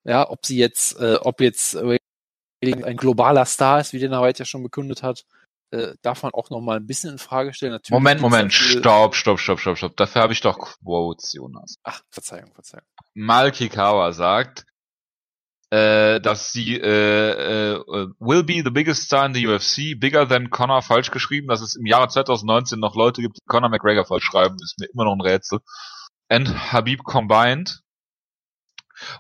[0.06, 2.00] Ja, ob sie jetzt, äh, ob jetzt äh,
[2.64, 5.26] ein globaler Star ist, wie den White ja schon bekundet hat,
[5.72, 7.74] äh, darf man auch noch mal ein bisschen in Frage stellen.
[7.74, 9.98] Natürlich Moment, Moment, stopp, stopp, stopp, stopp, stopp.
[9.98, 11.76] Dafür habe ich doch Quotes, Jonas.
[11.84, 12.86] Ach, Verzeihung, Verzeihung.
[13.14, 14.66] Malki Kawa sagt,
[15.72, 20.50] äh, dass sie äh, äh, will be the biggest star in the UFC, bigger than
[20.50, 24.26] Conor falsch geschrieben, dass es im Jahre 2019 noch Leute gibt, die Conor McGregor falsch
[24.26, 25.60] schreiben, ist mir immer noch ein Rätsel.
[26.28, 27.82] And Habib combined.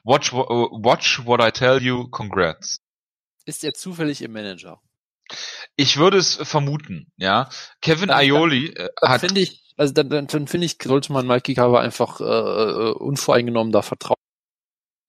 [0.04, 2.80] Watch, watch what I tell you, congrats.
[3.46, 4.82] Ist er zufällig im Manager?
[5.76, 7.50] Ich würde es vermuten, ja.
[7.82, 9.22] Kevin dann, Aioli dann, dann hat.
[9.22, 12.92] Finde ich, also dann, dann, dann finde ich, sollte man Mikey Kawa einfach äh, äh,
[12.92, 14.18] unvoreingenommen da vertrauen.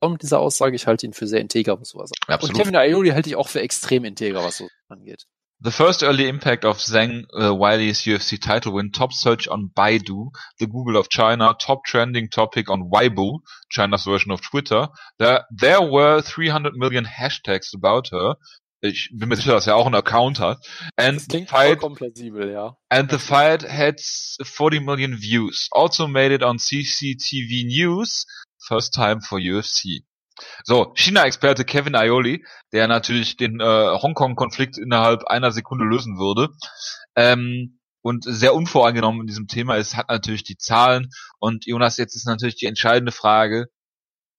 [0.02, 0.76] mit dieser Aussage.
[0.76, 2.34] Ich halte ihn für sehr integer, was sowas angeht.
[2.34, 2.54] Absolut.
[2.54, 5.26] Und Kevin Aioli halte ich auch für extrem integer, was so angeht.
[5.62, 10.30] The first early impact of Zhang uh, Wiley's UFC title win, top search on Baidu,
[10.58, 14.88] the Google of China, top trending topic on Weibo, China's version of Twitter.
[15.18, 18.36] There, there were 300 million hashtags about her.
[18.82, 20.58] Ich bin mir sicher, dass er auch einen Account hat.
[20.96, 22.76] And Das klingt fight, vollkommen plausibel, ja.
[22.88, 25.68] and the fight had 40 million views.
[25.70, 28.26] Also made it on CCTV News.
[28.58, 30.02] First time for UFC.
[30.64, 36.48] So, China-Experte Kevin Aioli, der natürlich den äh, Hongkong-Konflikt innerhalb einer Sekunde lösen würde,
[37.16, 41.10] ähm, und sehr unvoreingenommen in diesem Thema ist, hat natürlich die Zahlen.
[41.38, 43.66] Und Jonas, jetzt ist natürlich die entscheidende Frage,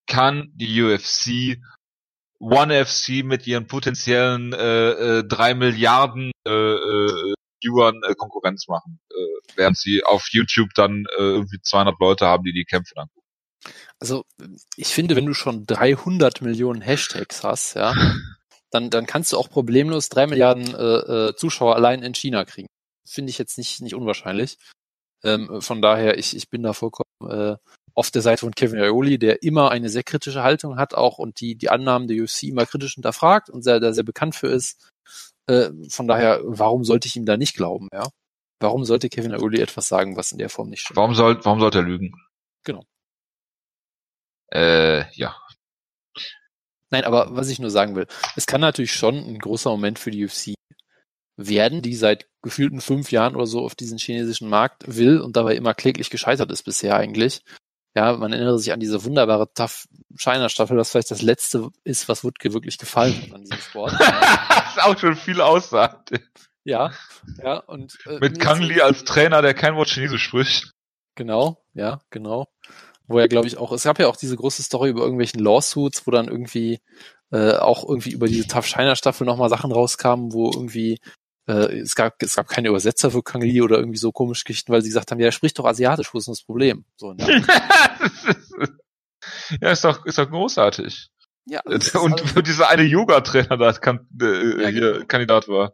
[0.07, 1.61] kann die UFC
[2.41, 8.99] One FC mit ihren potenziellen äh, äh, drei Milliarden äh, äh, Viewern äh, Konkurrenz machen,
[9.11, 13.07] äh, während sie auf YouTube dann äh, irgendwie 200 Leute haben, die die Kämpfe dann
[13.09, 13.75] gucken.
[13.99, 14.25] Also
[14.75, 17.93] ich finde, wenn du schon 300 Millionen Hashtags hast, ja,
[18.71, 22.67] dann, dann kannst du auch problemlos drei Milliarden äh, äh, Zuschauer allein in China kriegen.
[23.07, 24.57] Finde ich jetzt nicht, nicht unwahrscheinlich.
[25.23, 27.57] Ähm, von daher, ich, ich bin da vollkommen äh,
[27.93, 31.39] auf der Seite von Kevin Aioli, der immer eine sehr kritische Haltung hat auch und
[31.41, 34.89] die die Annahmen der UFC immer kritisch hinterfragt und sehr, der sehr bekannt für ist.
[35.47, 38.07] Äh, von daher, warum sollte ich ihm da nicht glauben, ja?
[38.59, 40.97] Warum sollte Kevin Aioli etwas sagen, was in der Form nicht stimmt?
[40.97, 42.13] Warum soll, warum sollte er lügen?
[42.63, 42.85] Genau.
[44.53, 45.35] Äh, ja.
[46.91, 50.11] Nein, aber was ich nur sagen will, es kann natürlich schon ein großer Moment für
[50.11, 50.53] die UFC
[51.37, 55.55] werden, die seit gefühlten fünf Jahren oder so auf diesen chinesischen Markt will und dabei
[55.55, 57.41] immer kläglich gescheitert ist bisher eigentlich.
[57.95, 62.07] Ja, man erinnere sich an diese wunderbare Tough China Staffel, das vielleicht das letzte ist,
[62.07, 63.93] was Wutke wirklich gefallen hat an diesem Sport.
[63.99, 66.11] das ist auch schon viel aussagt.
[66.63, 66.91] ja,
[67.43, 70.71] ja, und äh, Mit Kang Lee als Trainer, der kein Wort Chinesisch spricht.
[71.15, 72.47] Genau, ja, genau.
[73.07, 76.07] Wo er, glaube ich, auch, es gab ja auch diese große Story über irgendwelchen Lawsuits,
[76.07, 76.79] wo dann irgendwie
[77.31, 80.99] äh, auch irgendwie über diese Tough China Staffel nochmal Sachen rauskamen, wo irgendwie
[81.51, 84.71] äh, es gab es gab keine Übersetzer für Kang Lee oder irgendwie so komische Geschichten,
[84.71, 86.85] weil sie gesagt haben, ja, er spricht doch Asiatisch, wo ist denn das Problem?
[86.95, 87.13] So,
[89.61, 91.09] ja, ist doch, ist doch großartig.
[91.45, 95.05] ja, ist Und für dieser eine Yoga-Trainer da kann, äh, Ja, genau.
[95.05, 95.73] Kandidat war.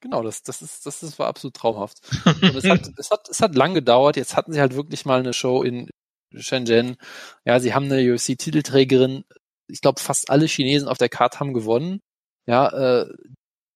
[0.00, 1.98] Genau, das, das ist, das ist, war absolut traumhaft.
[2.42, 4.16] Es hat, es hat, es hat lang gedauert.
[4.16, 5.88] Jetzt hatten sie halt wirklich mal eine Show in
[6.34, 6.96] Shenzhen.
[7.44, 9.24] Ja, sie haben eine UFC-Titelträgerin.
[9.68, 12.00] Ich glaube, fast alle Chinesen auf der Karte haben gewonnen.
[12.46, 13.12] Ja, äh,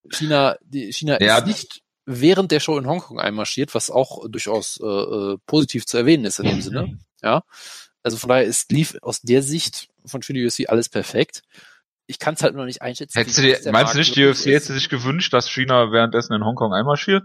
[0.08, 1.38] China, die, China Ja.
[1.38, 5.96] ist nicht während der Show in Hongkong einmarschiert, was auch durchaus äh, äh, positiv zu
[5.98, 6.98] erwähnen ist in dem Sinne.
[7.22, 7.42] Ja,
[8.02, 11.42] also von daher ist lief aus der Sicht von die UFC alles perfekt.
[12.06, 13.18] Ich kann es halt noch nicht einschätzen.
[13.18, 16.44] Hättest du dir, meinst du nicht, die UFC hätte sich gewünscht, dass China währenddessen in
[16.44, 17.22] Hongkong einmarschiert?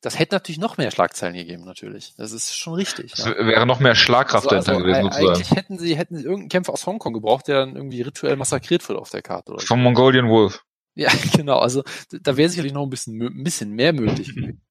[0.00, 2.12] Das hätte natürlich noch mehr Schlagzeilen gegeben, natürlich.
[2.16, 3.12] Das ist schon richtig.
[3.14, 3.36] Es Ja.
[3.46, 5.28] wäre noch mehr Schlagkraft Also, dahinter also, gewesen, e- sozusagen.
[5.36, 8.86] eigentlich hätten sie, hätten sie irgendeinen Kämpfer aus Hongkong gebraucht, der dann irgendwie rituell massakriert
[8.88, 9.66] wird auf der Karte oder so.
[9.68, 10.64] Vom Mongolian Wolf.
[10.94, 11.58] Ja, genau.
[11.58, 14.62] Also da wäre sicherlich noch ein bisschen, ein bisschen mehr möglich gewesen.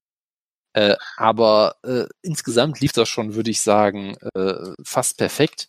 [0.74, 5.68] Äh, aber äh, insgesamt lief das schon, würde ich sagen, äh, fast perfekt.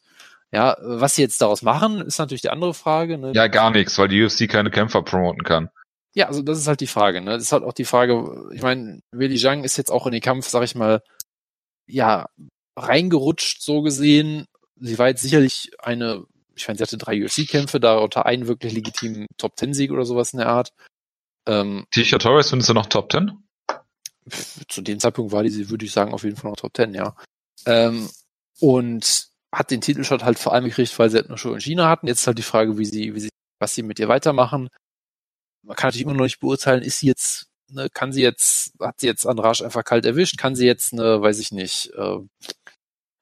[0.51, 3.17] Ja, was sie jetzt daraus machen, ist natürlich die andere Frage.
[3.17, 3.33] Ne?
[3.33, 5.69] Ja, gar nichts, weil die UFC keine Kämpfer promoten kann.
[6.13, 7.21] Ja, also das ist halt die Frage.
[7.21, 7.31] Ne?
[7.31, 10.21] Das ist halt auch die Frage, ich meine, Willi Zhang ist jetzt auch in den
[10.21, 11.01] Kampf, sag ich mal,
[11.87, 12.27] ja,
[12.77, 14.45] reingerutscht, so gesehen.
[14.75, 16.23] Sie war jetzt sicherlich eine,
[16.55, 20.49] ich meine, sie hatte drei UFC-Kämpfe, darunter einen wirklich legitimen Top-Ten-Sieg oder sowas in der
[20.49, 20.73] Art.
[21.45, 23.43] Ähm, Tisha Torres findest du noch Top 10?
[24.69, 26.93] zu dem Zeitpunkt war die, sie, würde ich sagen, auf jeden Fall noch Top Ten,
[26.93, 27.15] ja.
[27.65, 28.09] Ähm,
[28.59, 31.89] und hat den Titelshot halt vor allem gekriegt, weil sie halt eine Show in China
[31.89, 32.07] hatten.
[32.07, 34.69] Jetzt ist halt die Frage, wie sie, wie sie, was sie mit ihr weitermachen.
[35.63, 38.99] Man kann natürlich immer noch nicht beurteilen, ist sie jetzt, ne, kann sie jetzt, hat
[38.99, 40.37] sie jetzt Andrasch einfach kalt erwischt?
[40.37, 42.17] Kann sie jetzt eine, weiß ich nicht, äh,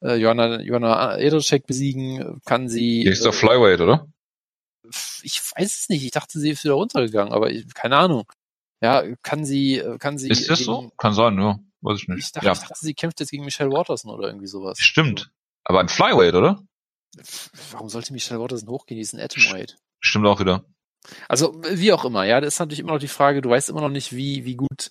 [0.03, 2.41] äh, Joanna, Joanna Edricek besiegen?
[2.45, 4.07] Kann sie, Die ist doch äh, Flyweight, oder?
[5.23, 6.03] ich weiß es nicht.
[6.03, 8.29] Ich dachte, sie ist wieder runtergegangen, aber ich, keine Ahnung.
[8.81, 10.29] Ja, kann sie, äh, kann sie.
[10.29, 10.91] Ist das gegen- so?
[10.97, 11.59] Kann sein, ja.
[11.81, 12.35] Weiß ich Ich nicht.
[12.35, 14.77] dachte, Ja, ich dachte, sie kämpft jetzt gegen Michelle Waterson oder irgendwie sowas.
[14.79, 15.31] stimmt.
[15.63, 16.63] Aber ein Flyweight, oder?
[17.71, 18.97] Warum sollte Michelle Waterson hochgehen?
[18.97, 19.77] Die ist ein Atomweight.
[19.99, 20.65] Stimmt auch wieder.
[21.27, 23.81] Also, wie auch immer, ja, das ist natürlich immer noch die Frage, du weißt immer
[23.81, 24.89] noch nicht, wie, wie gut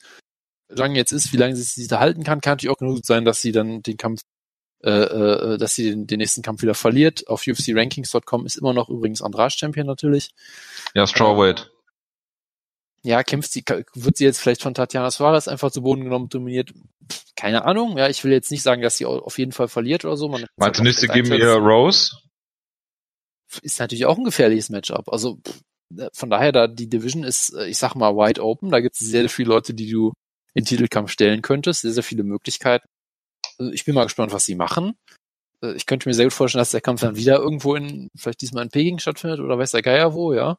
[0.74, 2.40] Zhang jetzt ist, wie lange sie sich da halten kann.
[2.40, 4.20] Kann natürlich auch genug sein, dass sie dann den Kampf,
[4.82, 7.28] äh, äh, dass sie den, den nächsten Kampf wieder verliert.
[7.28, 10.30] Auf UFCRankings.com ist immer noch übrigens Andrade Champion natürlich.
[10.94, 11.70] Ja, Strawweight.
[13.02, 13.64] Ja, kämpft sie,
[13.94, 16.72] wird sie jetzt vielleicht von Tatjana Suarez einfach zu Boden genommen, dominiert?
[17.34, 20.04] Keine Ahnung, ja, ich will jetzt nicht sagen, dass sie au- auf jeden Fall verliert
[20.04, 20.28] oder so.
[20.28, 21.54] Man Meinst du nicht, sie geben ihr.
[21.54, 22.12] Rose?
[23.62, 25.08] ist natürlich auch ein gefährliches Matchup.
[25.08, 25.40] Also
[26.12, 28.70] von daher, da die Division ist, äh, ich sag mal, wide open.
[28.70, 30.12] Da gibt es sehr, sehr viele Leute, die du
[30.54, 32.86] in Titelkampf stellen könntest, sehr, sehr viele Möglichkeiten.
[33.60, 34.96] Also ich bin mal gespannt, was sie machen.
[35.62, 38.40] äh, ich könnte mir sehr gut vorstellen, dass der Kampf dann wieder irgendwo in, vielleicht
[38.40, 40.58] diesmal in Peking stattfindet oder weiß der Geier wo, ja.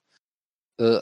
[0.80, 1.00] Äh,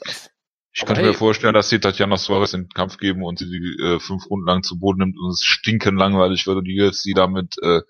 [0.72, 3.82] ich könnte hey, mir vorstellen, dass sie Tatjana Suarez den Kampf geben und sie die
[3.82, 7.14] äh, fünf Runden lang zu Boden nimmt und es stinken langweilig wird und die UFC
[7.14, 7.82] damit äh,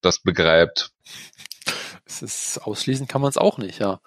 [0.00, 0.92] das begräbt.
[2.06, 4.00] Es ist ausschließen kann man es auch nicht, ja.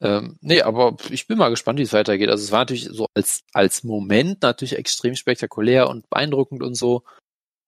[0.00, 2.30] Ähm, nee, aber ich bin mal gespannt, wie es weitergeht.
[2.30, 7.02] Also es war natürlich so als, als Moment natürlich extrem spektakulär und beeindruckend und so.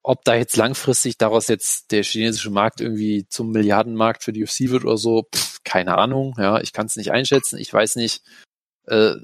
[0.09, 4.71] Ob da jetzt langfristig daraus jetzt der chinesische Markt irgendwie zum Milliardenmarkt für die UFC
[4.71, 6.35] wird oder so, pff, keine Ahnung.
[6.39, 7.59] Ja, ich kann es nicht einschätzen.
[7.59, 8.23] Ich weiß nicht,
[8.87, 9.17] äh,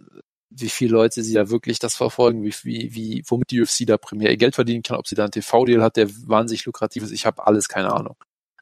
[0.50, 3.96] wie viele Leute sie da wirklich das verfolgen, wie, wie, wie, womit die UFC da
[3.96, 7.12] primär ihr Geld verdienen kann, ob sie da einen TV-Deal hat, der wahnsinnig lukrativ ist.
[7.12, 8.16] Ich habe alles keine Ahnung.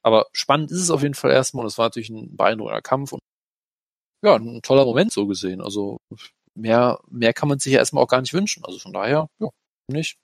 [0.04, 3.10] Aber spannend ist es auf jeden Fall erstmal und es war natürlich ein beeindruckender Kampf
[3.14, 3.20] und
[4.24, 5.60] ja, ein toller Moment so gesehen.
[5.60, 5.98] Also
[6.54, 8.64] mehr, mehr kann man sich ja erstmal auch gar nicht wünschen.
[8.64, 9.48] Also von daher, ja,
[9.88, 10.18] nicht.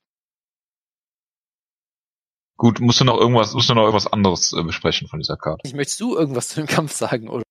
[2.58, 5.62] Gut, musst du noch irgendwas, musst du noch irgendwas anderes äh, besprechen von dieser Karte?
[5.64, 7.44] Ich möchtest du irgendwas zu dem Kampf sagen, oder?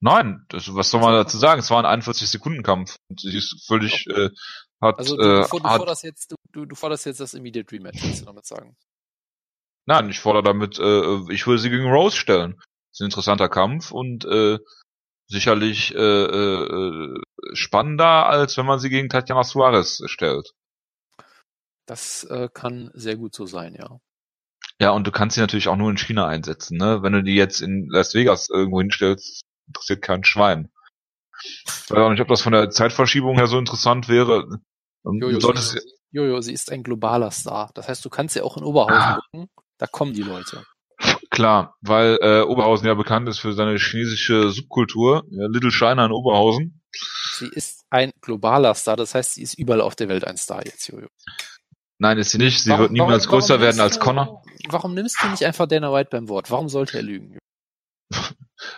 [0.00, 1.58] Nein, das, was soll man dazu sagen?
[1.58, 4.28] Es war ein 41 Sekunden Kampf und sie ist völlig äh,
[4.80, 8.02] hat, also du, äh, du, du, forderst jetzt, du, du forderst jetzt das Immediate Rematch,
[8.02, 8.76] willst du damit sagen?
[9.86, 12.56] Nein, ich fordere damit, äh, ich würde sie gegen Rose stellen.
[12.56, 14.58] Das ist ein interessanter Kampf und äh,
[15.28, 17.20] sicherlich äh, äh,
[17.54, 20.52] spannender, als wenn man sie gegen Tatjana Suarez stellt.
[21.86, 23.98] Das äh, kann sehr gut so sein, ja.
[24.80, 27.02] Ja, und du kannst sie natürlich auch nur in China einsetzen, ne?
[27.02, 30.70] Wenn du die jetzt in Las Vegas irgendwo hinstellst, interessiert kein Schwein.
[31.42, 34.46] Ich weiß auch nicht, ob das von der Zeitverschiebung her so interessant wäre.
[35.04, 37.70] Jojo, sie, Jojo, sie ist ein globaler Star.
[37.74, 39.20] Das heißt, du kannst sie auch in Oberhausen ah.
[39.30, 39.48] gucken.
[39.78, 40.64] Da kommen die Leute.
[41.30, 45.24] Klar, weil äh, Oberhausen ja bekannt ist für seine chinesische Subkultur.
[45.30, 46.80] Ja, Little China in Oberhausen.
[47.34, 50.64] Sie ist ein globaler Star, das heißt, sie ist überall auf der Welt ein Star
[50.64, 51.08] jetzt, Jojo.
[51.98, 52.62] Nein, ist sie nicht.
[52.62, 54.42] Sie warum, wird niemals warum, größer warum werden als du, Connor.
[54.68, 56.50] Warum nimmst du nicht einfach Dana White beim Wort?
[56.50, 57.38] Warum sollte er lügen?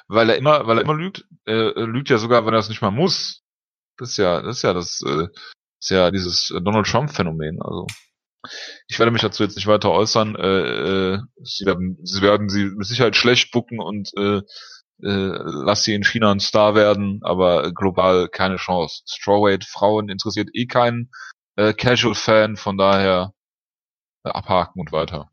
[0.09, 1.24] weil er immer, weil er immer lügt.
[1.44, 3.42] Er lügt ja sogar, wenn er es nicht mal muss.
[3.96, 5.26] Das ist ja, das ist ja das, äh,
[5.81, 7.61] ist ja dieses Donald Trump Phänomen.
[7.61, 7.87] Also
[8.87, 10.37] ich werde mich dazu jetzt nicht weiter äußern.
[10.37, 14.38] Äh, äh, sie, werden, sie werden sie mit Sicherheit schlecht bucken und äh,
[15.02, 19.02] äh, lass sie in China ein Star werden, aber global keine Chance.
[19.07, 21.11] Strawweight Frauen interessiert eh keinen
[21.59, 23.35] äh, Casual Fan, von daher
[24.25, 25.31] äh, abhaken und weiter.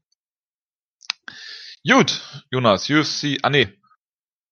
[1.88, 3.79] Gut, Jonas, UFC, ah nee,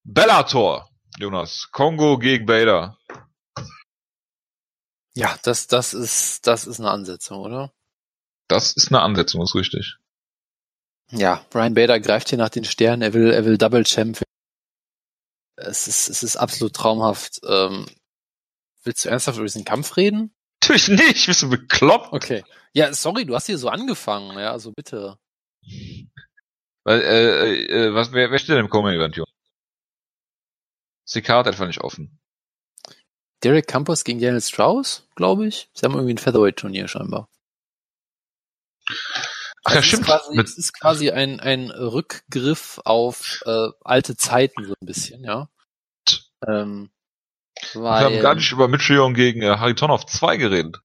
[0.03, 2.99] Bellator, Jonas, Kongo gegen Bader.
[5.15, 7.73] Ja, das, das ist, das ist eine Ansetzung, oder?
[8.47, 9.97] Das ist eine Ansetzung, ist richtig.
[11.09, 14.21] Ja, Brian Bader greift hier nach den Sternen, er will, er will Double Champ.
[15.55, 17.41] Es ist, es ist absolut traumhaft.
[17.47, 17.87] Ähm,
[18.83, 20.35] willst du ernsthaft über diesen Kampf reden?
[20.63, 22.13] Natürlich nicht, bist du bekloppt?
[22.13, 22.43] Okay.
[22.73, 25.17] Ja, sorry, du hast hier so angefangen, ja, also bitte.
[26.83, 29.29] Weil, äh, äh, was, wer, wer steht denn im Coming-Event, Junge?
[31.05, 32.19] Ist die Karte einfach nicht offen.
[33.43, 35.69] Derek Campos gegen Daniel Strauss, glaube ich.
[35.73, 37.29] Sie haben irgendwie ein Featherweight-Turnier scheinbar.
[39.65, 40.03] Ach ja, es stimmt.
[40.03, 45.23] Ist quasi, es ist quasi ein, ein Rückgriff auf äh, alte Zeiten so ein bisschen,
[45.23, 45.49] ja.
[46.47, 46.89] Ähm,
[47.73, 50.79] weil, Wir haben gar nicht über Mitrion gegen äh, Haritonov 2 geredet.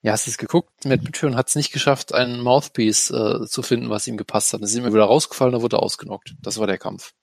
[0.00, 0.84] Ja, hast du es geguckt?
[0.84, 4.60] Matt Mitrion hat es nicht geschafft, einen Mouthpiece äh, zu finden, was ihm gepasst hat.
[4.60, 6.34] Dann ist ihm wieder rausgefallen, da wurde er ausgenockt.
[6.40, 7.14] Das war der Kampf.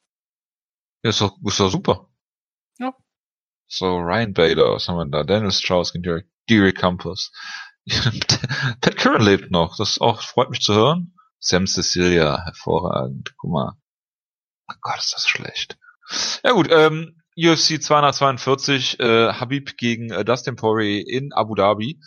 [1.02, 2.10] Ja, ist doch, ist doch super.
[2.78, 2.94] Ja.
[3.68, 5.24] So, Ryan Bader, was haben wir da?
[5.24, 7.32] Daniel Strauss gegen Derek, Derek Campos.
[8.82, 9.78] Pat Curran lebt noch.
[9.78, 11.16] Das auch freut mich zu hören.
[11.40, 13.36] Sam Cecilia, hervorragend.
[13.38, 13.78] Guck mal.
[14.68, 15.78] Oh Gott, ist das schlecht.
[16.44, 22.00] Ja gut, ähm, UFC 242, äh, Habib gegen äh, Dustin Poirier in Abu Dhabi.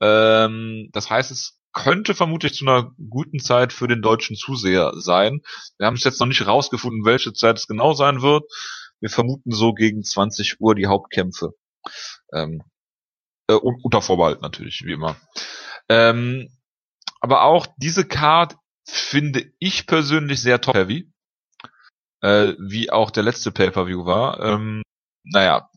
[0.00, 5.42] Ähm, das heißt, es könnte vermutlich zu einer guten Zeit für den deutschen Zuseher sein.
[5.78, 8.44] Wir haben es jetzt noch nicht rausgefunden, welche Zeit es genau sein wird.
[9.00, 11.52] Wir vermuten so gegen 20 Uhr die Hauptkämpfe.
[12.32, 12.62] Ähm,
[13.48, 15.16] äh, unter Vorbehalt natürlich, wie immer.
[15.88, 16.48] Ähm,
[17.20, 21.10] aber auch diese Card finde ich persönlich sehr top-heavy.
[22.26, 24.40] Äh, wie auch der letzte Pay-Per-View war.
[24.40, 24.82] Ähm,
[25.22, 25.70] naja,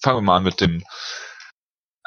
[0.00, 0.84] fangen wir mal an mit dem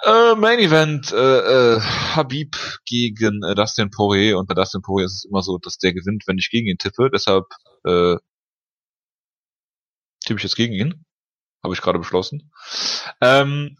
[0.03, 5.15] äh, Main Event äh, äh, Habib gegen äh, Dustin Poirier und bei Dustin Poirier ist
[5.15, 7.09] es immer so, dass der gewinnt, wenn ich gegen ihn tippe.
[7.09, 7.45] Deshalb
[7.83, 8.15] äh,
[10.25, 11.05] tippe ich jetzt gegen ihn.
[11.61, 12.53] Habe ich gerade beschlossen.
[13.19, 13.77] Ähm,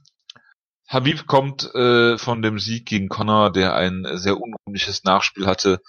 [0.90, 5.80] Habib kommt äh, von dem Sieg gegen Connor, der ein sehr unrühmliches Nachspiel hatte,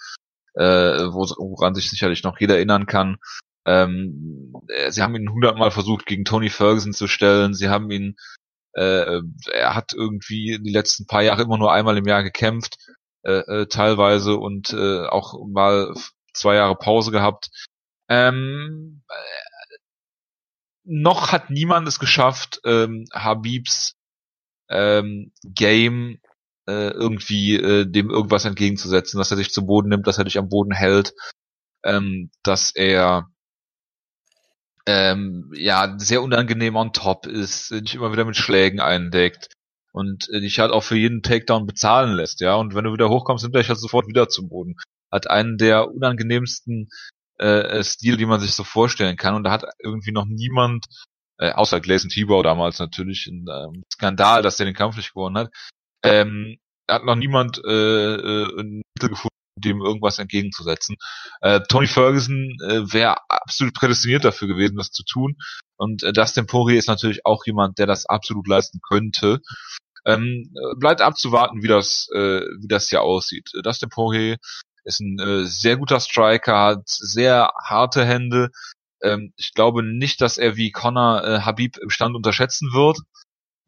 [0.53, 3.17] äh, woran sich sicherlich noch jeder erinnern kann.
[3.65, 7.53] Ähm, äh, sie haben ihn hundertmal versucht, gegen Tony Ferguson zu stellen.
[7.53, 8.15] Sie haben ihn,
[8.73, 12.77] äh, er hat irgendwie die letzten paar Jahre immer nur einmal im Jahr gekämpft,
[13.23, 15.93] äh, äh, teilweise und äh, auch mal
[16.33, 17.49] zwei Jahre Pause gehabt.
[18.09, 19.77] Ähm, äh,
[20.83, 23.95] noch hat niemand es geschafft, ähm, Habibs
[24.69, 26.19] ähm, Game
[26.67, 30.37] äh, irgendwie äh, dem irgendwas entgegenzusetzen, dass er sich zu Boden nimmt, dass er dich
[30.37, 31.13] am Boden hält,
[31.83, 33.29] ähm, dass er
[34.87, 39.49] ähm, ja sehr unangenehm on top ist, dich immer wieder mit Schlägen eindeckt
[39.91, 42.55] und äh, dich halt auch für jeden Takedown bezahlen lässt, ja.
[42.55, 44.75] Und wenn du wieder hochkommst, nimmt er dich halt sofort wieder zum Boden.
[45.11, 46.89] Hat einen der unangenehmsten
[47.37, 49.35] äh, Stile, die man sich so vorstellen kann.
[49.35, 50.85] Und da hat irgendwie noch niemand,
[51.37, 55.37] äh, außer Gleison Tebow damals natürlich, ein ähm, Skandal, dass der den Kampf nicht gewonnen
[55.37, 55.51] hat,
[56.03, 56.57] ähm,
[56.89, 60.97] hat noch niemand äh, äh, ein Mittel gefunden, dem irgendwas entgegenzusetzen.
[61.41, 65.35] Äh, Tony Ferguson äh, wäre absolut prädestiniert dafür gewesen, das zu tun.
[65.77, 69.41] Und äh, Dustin Poirier ist natürlich auch jemand, der das absolut leisten könnte.
[70.05, 73.49] Ähm, bleibt abzuwarten, wie das, äh, wie das hier aussieht.
[73.63, 74.37] Dustin Poirier
[74.83, 78.51] ist ein äh, sehr guter Striker, hat sehr harte Hände.
[79.01, 82.99] Ähm, ich glaube nicht, dass er wie Connor äh, Habib im Stand unterschätzen wird.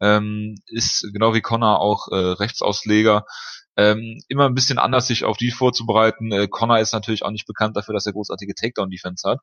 [0.00, 3.24] Ähm, ist genau wie Connor auch äh, Rechtsausleger.
[3.78, 6.32] Ähm, immer ein bisschen anders, sich auf die vorzubereiten.
[6.32, 9.38] Äh, Connor ist natürlich auch nicht bekannt dafür, dass er großartige Takedown-Defense hat.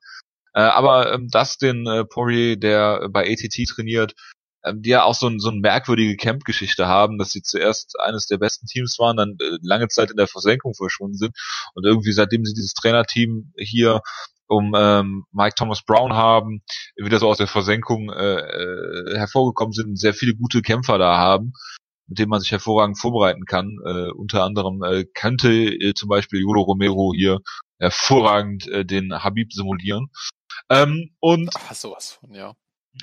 [0.54, 4.14] Äh, aber ähm, Dustin äh, Poirier, der bei ATT trainiert,
[4.66, 8.28] ähm, die ja auch so, ein, so eine merkwürdige Camp-Geschichte haben, dass sie zuerst eines
[8.28, 11.34] der besten Teams waren, dann äh, lange Zeit in der Versenkung verschwunden sind
[11.74, 14.02] und irgendwie seitdem sie dieses Trainerteam hier
[14.48, 16.62] um ähm, Mike Thomas Brown haben,
[16.98, 21.18] wieder so aus der Versenkung äh, äh, hervorgekommen sind und sehr viele gute Kämpfer da
[21.18, 21.54] haben,
[22.08, 23.78] mit denen man sich hervorragend vorbereiten kann.
[23.86, 27.40] Äh, unter anderem äh, könnte äh, zum Beispiel Jolo Romero hier
[27.80, 30.08] hervorragend äh, den Habib simulieren.
[30.70, 32.54] Ähm, und Ach, sowas von, ja.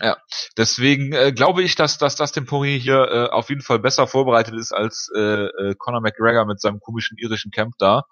[0.01, 0.17] Ja,
[0.57, 4.55] deswegen äh, glaube ich, dass, dass das Poirier hier äh, auf jeden Fall besser vorbereitet
[4.55, 8.05] ist als äh, äh, Conor McGregor mit seinem komischen irischen Camp da.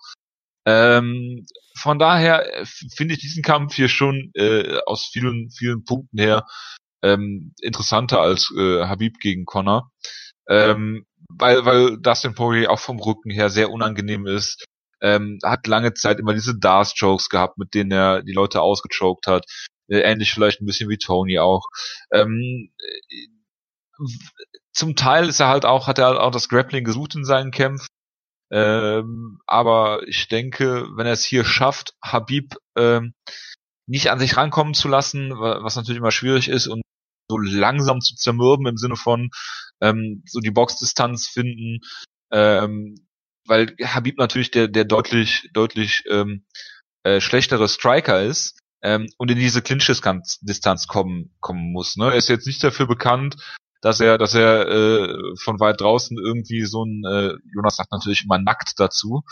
[0.67, 1.47] Ähm,
[1.79, 6.45] von daher äh, finde ich diesen Kampf hier schon äh, aus vielen, vielen Punkten her
[7.03, 9.91] ähm, interessanter als äh, Habib gegen Conor.
[10.49, 14.65] Ähm, weil, weil Dustin Poirier auch vom Rücken her sehr unangenehm ist.
[15.03, 19.47] Ähm, hat lange Zeit immer diese Darts-Jokes gehabt, mit denen er die Leute ausgechoked hat.
[19.89, 21.65] Äh, ähnlich vielleicht ein bisschen wie Tony auch.
[22.13, 23.27] Ähm, äh,
[24.73, 27.51] zum Teil ist er halt auch, hat er halt auch das Grappling gesucht in seinen
[27.51, 27.87] Kämpfen.
[28.53, 33.15] Ähm, aber ich denke, wenn er es hier schafft, Habib ähm,
[33.87, 36.83] nicht an sich rankommen zu lassen, was natürlich immer schwierig ist und
[37.31, 39.31] so langsam zu zermürben im Sinne von
[39.81, 41.81] ähm, so die Boxdistanz finden,
[42.33, 42.97] ähm,
[43.47, 46.45] weil Habib natürlich der der deutlich deutlich ähm,
[47.05, 51.97] äh, schlechtere Striker ist, ähm, und in diese Clinch-Distanz kommen, kommen muss.
[51.97, 52.07] Ne?
[52.07, 53.37] Er ist jetzt nicht dafür bekannt,
[53.83, 58.25] dass er, dass er äh, von weit draußen irgendwie so ein, äh, Jonas sagt natürlich
[58.25, 59.23] immer nackt dazu,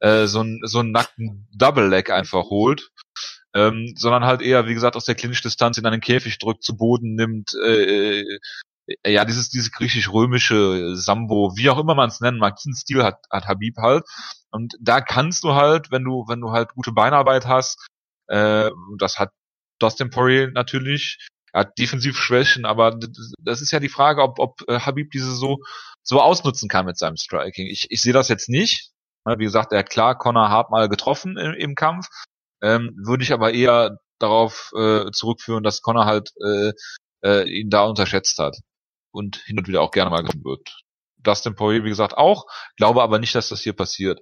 [0.00, 2.90] äh, so ein so einen nackten Double Leg einfach holt,
[3.54, 7.14] ähm, sondern halt eher, wie gesagt, aus der Clinch-Distanz in einen Käfig drückt, zu Boden
[7.14, 8.38] nimmt, äh, äh
[9.06, 13.18] ja, dieses, dieses griechisch-römische Sambo, wie auch immer man es nennen mag, diesen Stil hat,
[13.30, 14.04] hat Habib halt.
[14.50, 17.86] Und da kannst du halt, wenn du, wenn du halt gute Beinarbeit hast,
[18.28, 19.30] äh, das hat
[19.78, 21.28] Dustin Poirier natürlich.
[21.52, 22.98] Er hat Defensivschwächen, aber
[23.42, 25.58] das ist ja die Frage, ob, ob äh, Habib diese so
[26.08, 27.66] so ausnutzen kann mit seinem Striking.
[27.66, 28.90] Ich, ich sehe das jetzt nicht.
[29.26, 32.06] Wie gesagt, er hat klar Connor hart mal getroffen im, im Kampf.
[32.62, 36.72] Ähm, würde ich aber eher darauf äh, zurückführen, dass Connor halt äh,
[37.24, 38.56] äh, ihn da unterschätzt hat
[39.12, 40.82] und hin und wieder auch gerne mal getroffen wird.
[41.18, 42.46] Dustin Poirier, wie gesagt, auch.
[42.76, 44.20] Glaube aber nicht, dass das hier passiert.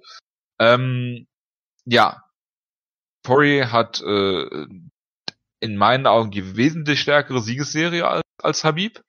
[0.59, 1.27] Ähm,
[1.85, 2.23] ja,
[3.23, 4.65] Poirier hat äh,
[5.59, 9.01] in meinen Augen die wesentlich stärkere Siegesserie als, als Habib.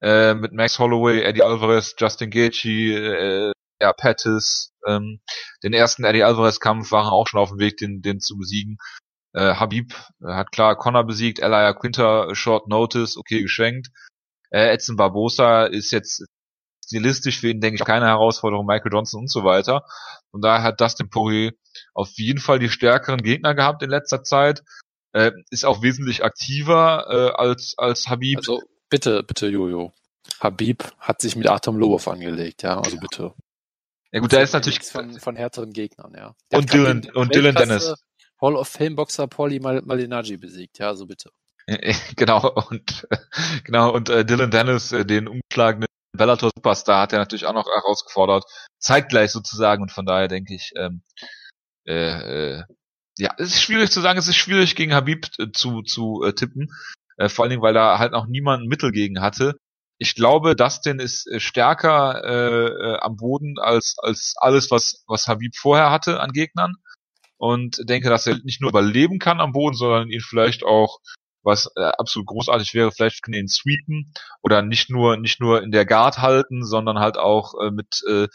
[0.00, 3.51] Äh, mit Max Holloway, Eddie Alvarez, Justin Gaethje, äh,
[3.82, 4.72] ja, Pettis.
[4.86, 5.20] Ähm,
[5.62, 8.78] den ersten Eddie Alvarez-Kampf waren auch schon auf dem Weg, den, den zu besiegen.
[9.34, 9.92] Äh, Habib
[10.22, 13.88] äh, hat klar Connor besiegt, Elia Quinter Short Notice, okay, geschenkt.
[14.50, 16.24] Äh, Edson Barbosa ist jetzt
[16.84, 19.84] stilistisch für ihn, denke ich, keine Herausforderung, Michael Johnson und so weiter.
[20.30, 21.52] Und daher hat Dustin Poirier
[21.94, 24.62] auf jeden Fall die stärkeren Gegner gehabt in letzter Zeit.
[25.12, 28.38] Äh, ist auch wesentlich aktiver äh, als, als Habib.
[28.38, 29.92] Also bitte, bitte, Jojo.
[30.40, 33.34] Habib hat sich mit Artem Lobov angelegt, ja, also bitte.
[34.12, 36.34] Ja gut, da ist natürlich von, von härteren Gegnern, ja.
[36.50, 37.94] Der und Dylan und Dylan Dennis.
[38.40, 41.30] Hall of Fame Boxer Pauli Mal Malinaji besiegt, ja, so bitte.
[42.16, 43.06] genau und
[43.64, 45.86] genau und äh, Dylan Dennis, äh, den umschlagenden
[46.16, 48.44] Bellator Superstar, hat er natürlich auch noch herausgefordert,
[48.78, 51.02] zeitgleich sozusagen und von daher denke ich, ähm,
[51.86, 52.64] äh, äh,
[53.18, 56.34] ja, es ist schwierig zu sagen, es ist schwierig gegen Habib äh, zu, zu äh,
[56.34, 56.70] tippen.
[57.16, 59.58] Äh, vor allen Dingen, weil da halt noch niemand ein Mittel gegen hatte.
[60.02, 65.28] Ich glaube, Dustin ist äh, stärker äh, äh, am Boden als, als alles, was, was
[65.28, 66.74] Habib vorher hatte an Gegnern.
[67.38, 70.98] und denke, dass er nicht nur überleben kann am Boden, sondern ihn vielleicht auch
[71.44, 75.72] was äh, absolut großartig wäre, vielleicht können ihn sweepen oder nicht nur nicht nur in
[75.72, 78.28] der Guard halten, sondern halt auch äh, mit äh,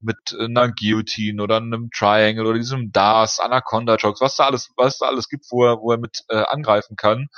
[0.00, 4.98] mit einer Guillotine oder einem Triangle oder diesem Das, Anaconda Jokes, was da alles, was
[4.98, 7.28] da alles gibt, wo er, wo er mit äh, angreifen kann.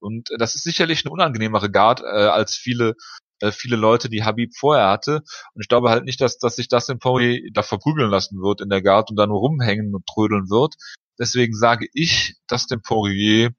[0.00, 2.94] Und äh, das ist sicherlich eine unangenehmere Guard äh, als viele
[3.42, 5.22] äh, viele Leute, die Habib vorher hatte.
[5.54, 8.60] Und ich glaube halt nicht, dass, dass sich das in Poirier da verprügeln lassen wird
[8.60, 10.74] in der Guard und da nur rumhängen und trödeln wird.
[11.18, 13.50] Deswegen sage ich, dass der Poirier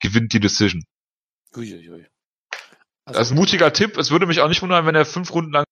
[0.00, 0.84] gewinnt die Decision.
[1.56, 2.06] Uiuiui.
[3.04, 3.98] Also, das ist ein mutiger Tipp.
[3.98, 5.64] Es würde mich auch nicht wundern, wenn er fünf Runden lang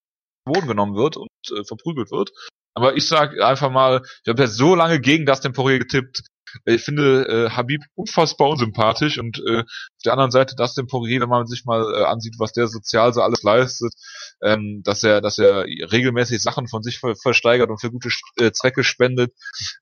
[0.44, 2.30] Boden genommen wird und äh, verprügelt wird.
[2.74, 6.22] Aber ich sage einfach mal, ich habe jetzt so lange gegen das Poirier getippt.
[6.64, 11.28] Ich finde äh, Habib unfassbar unsympathisch und äh, auf der anderen Seite das Poirier, wenn
[11.28, 13.94] man sich mal äh, ansieht, was der sozial so alles leistet,
[14.42, 18.52] ähm, dass er, dass er regelmäßig Sachen von sich ver versteigert und für gute äh,
[18.52, 19.32] Zwecke spendet,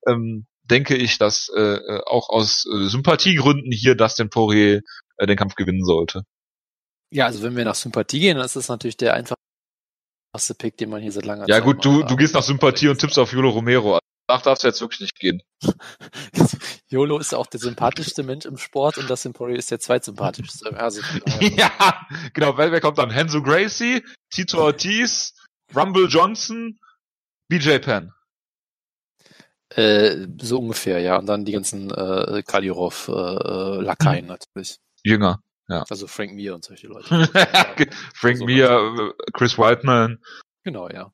[0.06, 4.80] ähm, denke ich, dass äh, äh auch aus äh, Sympathiegründen hier Dustin Poirier
[5.16, 6.22] äh, den Kampf gewinnen sollte.
[7.10, 9.36] Ja, also wenn wir nach Sympathie gehen, dann ist das natürlich der einfach
[10.36, 12.42] einfachste Pick, den man hier seit langer ja, Zeit Ja gut, du, du gehst nach
[12.42, 13.98] Sympathie und tippst auf Yolo Romero.
[14.26, 15.42] Danach darfst du jetzt wirklich nicht gehen.
[16.88, 20.76] YOLO ist auch der sympathischste Mensch im Sport und das Poirier ist der zweitsympathischste.
[20.76, 21.00] Also,
[21.40, 21.70] ja,
[22.32, 23.10] genau, wer, wer kommt dann?
[23.10, 25.34] Henzo Gracie, Tito Ortiz,
[25.74, 26.78] Rumble Johnson,
[27.48, 28.12] BJ Penn.
[29.70, 31.18] Äh, so ungefähr, ja.
[31.18, 34.28] Und dann die ganzen äh, Kadyrov, äh, äh Lakaien hm.
[34.28, 34.78] natürlich.
[35.02, 35.40] Jünger.
[35.68, 35.84] Ja.
[35.88, 37.08] Also Frank Mir und solche Leute.
[38.14, 40.20] Frank also, Mir, Chris Whiteman.
[40.62, 41.12] Genau, ja.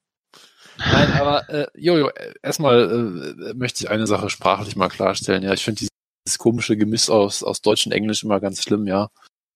[0.79, 2.11] Nein, aber äh, Jojo,
[2.43, 5.43] erstmal äh, möchte ich eine Sache sprachlich mal klarstellen.
[5.43, 5.87] Ja, ich finde
[6.27, 9.09] dieses komische Gemisch aus, aus Deutsch und Englisch immer ganz schlimm, ja.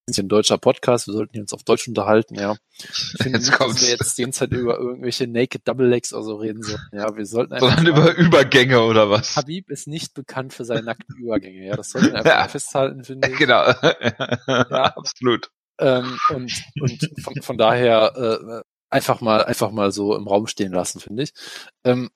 [0.07, 2.57] Wir sind hier ein deutscher Podcast, wir sollten uns auf Deutsch unterhalten, ja.
[2.79, 6.23] Ich finde nicht, dass wir jetzt die ganze Zeit über irgendwelche Naked Double Legs oder
[6.23, 6.79] so reden sollen.
[6.93, 7.75] Ja, wir sollten einfach.
[7.75, 9.35] Sondern über Übergänge oder was?
[9.35, 11.75] Habib ist nicht bekannt für seine nackten Übergänge, ja.
[11.75, 12.49] Das sollten wir einfach ja.
[12.49, 13.37] festhalten, finde ich.
[13.37, 13.65] Genau.
[13.65, 15.51] ja, absolut.
[15.81, 18.61] Ähm, und und von, von daher äh,
[18.91, 21.33] einfach mal einfach mal so im Raum stehen lassen, finde ich.
[21.85, 22.11] Ähm,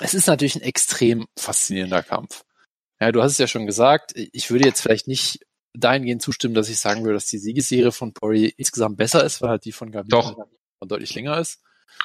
[0.00, 2.44] es ist natürlich ein extrem faszinierender Kampf.
[3.00, 5.40] Ja, du hast es ja schon gesagt, ich würde jetzt vielleicht nicht
[5.76, 9.50] dahingehend zustimmen, dass ich sagen würde, dass die Siegesserie von Poirier insgesamt besser ist, weil
[9.50, 10.46] halt die von Gabi Doch.
[10.80, 11.60] deutlich länger ist.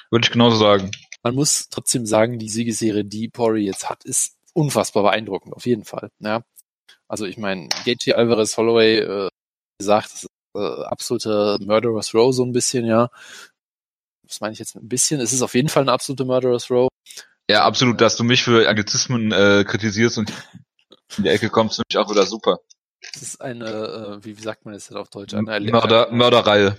[0.09, 0.91] Würde ich genauso sagen.
[1.23, 5.83] Man muss trotzdem sagen, die Siegesserie, die Poirier jetzt hat, ist unfassbar beeindruckend, auf jeden
[5.83, 6.11] Fall.
[6.19, 6.43] Ja.
[7.07, 9.29] Also ich meine, Gaethje Alvarez Holloway, äh,
[9.79, 13.09] gesagt, das ist äh, absolute Murderer's Row so ein bisschen, ja.
[14.29, 15.19] Das meine ich jetzt ein bisschen.
[15.19, 16.87] Es ist auf jeden Fall eine absolute Murderer's Row.
[17.49, 20.31] Ja, absolut, dass du mich für Anglizismen äh, kritisierst und
[21.17, 22.59] in die Ecke kommst, finde ich auch wieder super.
[23.13, 25.33] Das ist eine, äh, wie, wie sagt man das jetzt auf Deutsch?
[25.33, 26.77] Eine Mörder, Mörderreihe.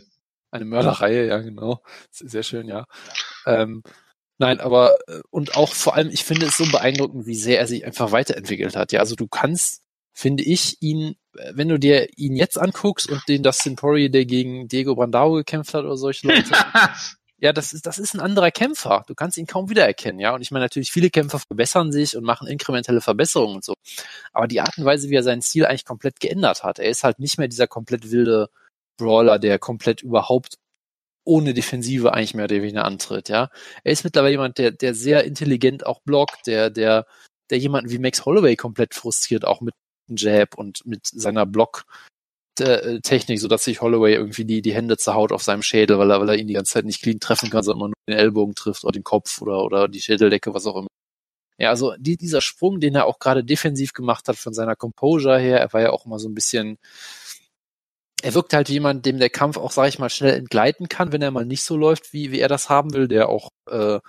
[0.53, 1.82] Eine Mörderreihe, ja, genau.
[2.11, 2.86] Sehr schön, ja.
[3.46, 3.82] Ähm,
[4.38, 7.66] nein, aber, äh, und auch vor allem, ich finde es so beeindruckend, wie sehr er
[7.66, 8.92] sich einfach weiterentwickelt hat.
[8.92, 9.82] Ja, also du kannst,
[10.12, 11.16] finde ich, ihn,
[11.53, 15.74] wenn du dir ihn jetzt anguckst und den Dustin Poirier, der gegen Diego Brandao gekämpft
[15.74, 16.53] hat oder solche Leute,
[17.41, 19.05] ja, das ist, das ist ein anderer Kämpfer.
[19.07, 20.34] Du kannst ihn kaum wiedererkennen, ja.
[20.34, 23.74] Und ich meine, natürlich, viele Kämpfer verbessern sich und machen inkrementelle Verbesserungen und so.
[24.32, 27.03] Aber die Art und Weise, wie er seinen Stil eigentlich komplett geändert hat, er ist
[27.03, 28.51] halt nicht mehr dieser komplett wilde
[28.99, 30.57] Brawler, der komplett überhaupt
[31.24, 33.51] ohne Defensive eigentlich mehr oder weniger antritt, ja.
[33.84, 37.07] Er ist mittlerweile jemand, der, der sehr intelligent auch blockt, der, der,
[37.51, 39.74] der jemanden wie Max Holloway komplett frustriert, auch mit
[40.09, 41.84] Jab und mit seiner Block,
[43.03, 46.21] Technik, so dass sich Holloway irgendwie die, die Hände zerhaut auf seinem Schädel, weil er,
[46.21, 48.85] weil er ihn die ganze Zeit nicht clean treffen kann, sondern nur den Ellbogen trifft
[48.85, 50.89] oder den Kopf oder, oder die Schädeldecke, was auch immer.
[51.59, 55.39] Ja, also die, dieser Sprung, den er auch gerade defensiv gemacht hat von seiner Composure
[55.39, 56.79] her, er war ja auch immer so ein bisschen,
[58.23, 61.13] er wirkt halt wie jemand, dem der Kampf auch, sag ich mal, schnell entgleiten kann,
[61.13, 64.01] wenn er mal nicht so läuft, wie, wie er das haben will, der auch äh,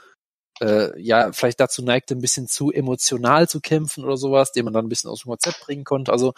[0.61, 4.73] äh, ja vielleicht dazu neigt, ein bisschen zu emotional zu kämpfen oder sowas, den man
[4.73, 6.11] dann ein bisschen aus dem Konzept bringen konnte.
[6.11, 6.33] Also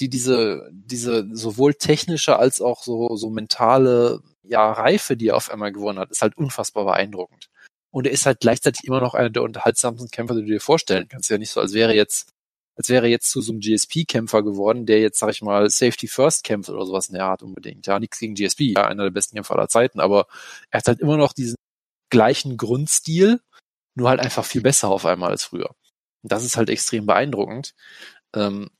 [0.00, 5.50] die diese, diese sowohl technische als auch so, so mentale ja, Reife, die er auf
[5.50, 7.50] einmal gewonnen hat, ist halt unfassbar beeindruckend.
[7.90, 11.08] Und er ist halt gleichzeitig immer noch einer der unterhaltsamsten Kämpfer, die du dir vorstellen
[11.08, 11.30] kannst.
[11.30, 12.30] Ja nicht so, als wäre jetzt,
[12.76, 16.44] als wäre jetzt zu so einem GSP-Kämpfer geworden, der jetzt, sag ich mal, Safety First
[16.44, 17.86] kämpft oder sowas in der Art unbedingt.
[17.86, 20.26] Ja, nichts gegen GSP, ja, einer der besten Kämpfer aller Zeiten, aber
[20.70, 21.56] er hat halt immer noch diesen
[22.10, 23.40] gleichen Grundstil,
[23.94, 25.70] nur halt einfach viel besser auf einmal als früher.
[26.22, 27.74] Und das ist halt extrem beeindruckend.
[28.34, 28.70] Ähm,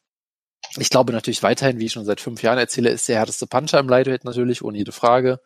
[0.77, 3.79] ich glaube natürlich weiterhin, wie ich schon seit fünf Jahren erzähle, ist der härteste Puncher
[3.79, 5.41] im Lightweight natürlich, ohne jede Frage.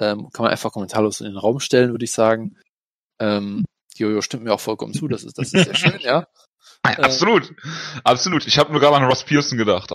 [0.00, 2.56] Ähm, kann man einfach kommentarlos in den Raum stellen, würde ich sagen.
[3.20, 3.64] Ähm,
[3.96, 6.26] Jojo stimmt mir auch vollkommen zu, das ist, das ist sehr schön, ja.
[6.86, 7.56] ja absolut, ähm,
[8.02, 8.46] absolut.
[8.46, 9.92] Ich habe nur gerade an Ross Pearson gedacht.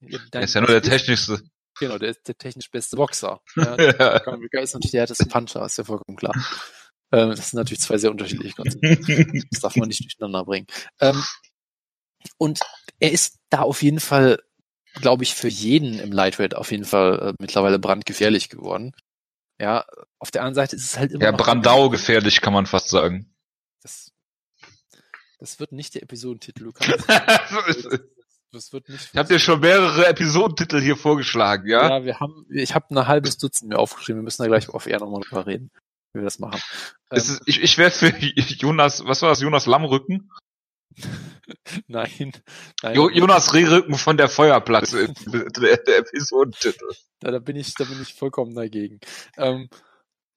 [0.00, 1.40] Der ist ja nur der technischste.
[1.78, 3.40] Genau, der ist der technisch beste Boxer.
[3.56, 4.60] Ja, ja.
[4.60, 6.34] Ist natürlich der härteste Puncher, ist ja vollkommen klar.
[7.12, 9.46] Ähm, das sind natürlich zwei sehr unterschiedliche Konzepte.
[9.50, 10.66] Das darf man nicht durcheinander bringen.
[11.00, 11.22] Ähm,
[12.36, 12.60] Und
[12.98, 14.42] er ist da auf jeden Fall,
[14.94, 18.94] glaube ich, für jeden im Lightweight auf jeden Fall äh, mittlerweile brandgefährlich geworden.
[19.60, 19.84] Ja,
[20.18, 23.34] auf der anderen Seite ist es halt immer Ja, Brandau gefährlich, kann man fast sagen.
[23.82, 24.12] Das,
[25.38, 26.86] das wird nicht der Episodentitel, Lukas.
[28.50, 29.10] Das wird nicht.
[29.12, 31.98] Ich habe dir schon mehrere Episodentitel hier vorgeschlagen, ja?
[31.98, 34.20] Ja, wir haben, ich habe ein halbes Dutzend mir aufgeschrieben.
[34.20, 35.70] Wir müssen da gleich auf eher nochmal drüber reden,
[36.12, 36.60] wie wir das machen.
[37.10, 40.30] Ähm, ist, ich ich wäre für Jonas, was war das, Jonas Lammrücken?
[41.86, 42.32] nein,
[42.82, 44.90] nein, Jo, Jonas Rehrücken von der Feuerplatz,
[45.26, 46.86] der, der Episodentitel.
[47.20, 49.00] da, da bin ich, da bin ich vollkommen dagegen.
[49.36, 49.68] Ähm,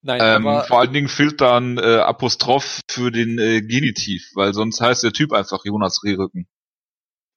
[0.01, 4.29] nein, Ähm, aber vor allen Dingen fehlt da ein äh, Apostroph für den äh, Genitiv,
[4.35, 6.47] weil sonst heißt der Typ einfach Jonas Rehrücken.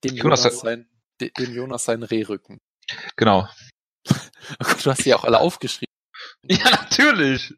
[0.05, 0.89] dem Jonas- Jonas, sein,
[1.21, 2.61] de- dem Jonas sein Rehrücken.
[3.17, 3.49] Genau.
[4.61, 5.91] Oh Gott, du hast ja auch alle aufgeschrieben.
[6.45, 7.55] Ja, natürlich.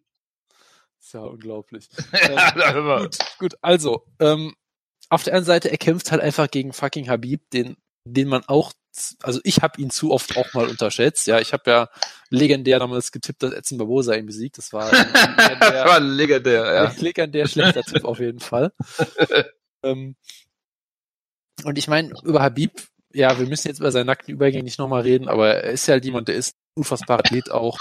[1.01, 1.89] ist ja unglaublich.
[2.13, 3.03] Ja, mal.
[3.03, 4.55] gut, gut, also, ähm,
[5.09, 7.77] auf der anderen Seite, er kämpft halt einfach gegen fucking Habib, den,
[8.07, 8.73] den man auch,
[9.23, 11.27] also ich habe ihn zu oft auch mal unterschätzt.
[11.27, 11.89] Ja, ich habe ja
[12.31, 14.59] legendär damals getippt, dass Edson Barbosa ihn besiegt.
[14.59, 16.93] Das war das legendär, war legendär, ja.
[16.99, 18.73] legendär schlechter Tipp auf jeden Fall.
[19.83, 20.17] ähm,
[21.65, 22.83] und ich meine, über Habib,
[23.13, 25.93] ja, wir müssen jetzt über seinen nackten Übergang nicht nochmal reden, aber er ist ja
[25.93, 27.79] halt jemand, der ist unfassbarer Athlet auch.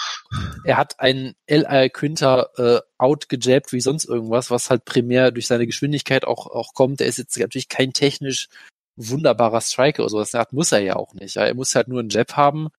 [0.63, 1.89] Er hat einen L.I.
[1.89, 7.01] Quinter äh, outgejabbt wie sonst irgendwas, was halt primär durch seine Geschwindigkeit auch, auch kommt.
[7.01, 8.47] Er ist jetzt natürlich kein technisch
[8.95, 10.31] wunderbarer Striker oder sowas.
[10.31, 11.35] Das muss er ja auch nicht.
[11.35, 12.69] Er muss halt nur einen Jab haben,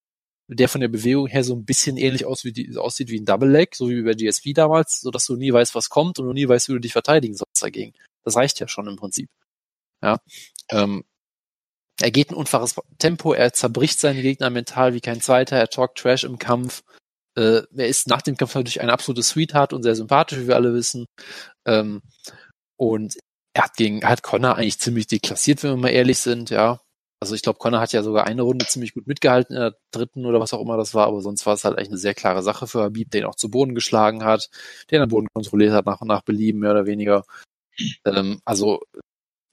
[0.48, 3.26] der von der Bewegung her so ein bisschen ähnlich aus wie die, aussieht wie ein
[3.26, 6.26] Double Leg, so wie bei GSV damals, so dass du nie weißt, was kommt und
[6.26, 7.92] du nie weißt, wie du dich verteidigen sollst dagegen.
[8.24, 9.28] Das reicht ja schon im Prinzip.
[10.02, 10.20] Ja.
[10.70, 11.04] Ähm,
[12.00, 15.98] er geht ein unfaches Tempo, er zerbricht seine Gegner mental wie kein zweiter, er talkt
[15.98, 16.82] Trash im Kampf.
[17.36, 20.56] Äh, er ist nach dem Kampf natürlich ein absolutes Sweetheart und sehr sympathisch, wie wir
[20.56, 21.06] alle wissen.
[21.66, 22.02] Ähm,
[22.78, 23.16] und
[23.54, 26.80] er hat gegen, hat Connor eigentlich ziemlich deklassiert, wenn wir mal ehrlich sind, ja.
[27.20, 30.26] Also ich glaube, Connor hat ja sogar eine Runde ziemlich gut mitgehalten in der dritten
[30.26, 32.42] oder was auch immer das war, aber sonst war es halt eigentlich eine sehr klare
[32.42, 34.50] Sache für Habib, den auch zu Boden geschlagen hat,
[34.90, 37.24] den am Boden kontrolliert hat nach, nach Belieben, mehr oder weniger.
[38.04, 38.80] Ähm, also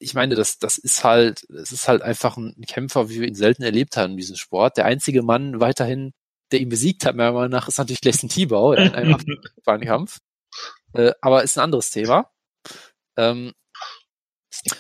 [0.04, 3.36] ich meine, das, das ist halt, es ist halt einfach ein Kämpfer, wie wir ihn
[3.36, 4.78] selten erlebt haben in diesem Sport.
[4.78, 6.14] Der einzige Mann weiterhin,
[6.52, 9.18] der ihn besiegt hat, meiner Meinung nach, ist natürlich Gleison ja, in einem
[9.82, 10.20] Kampf.
[10.94, 12.30] Äh, aber ist ein anderes Thema.
[13.18, 13.54] Ähm,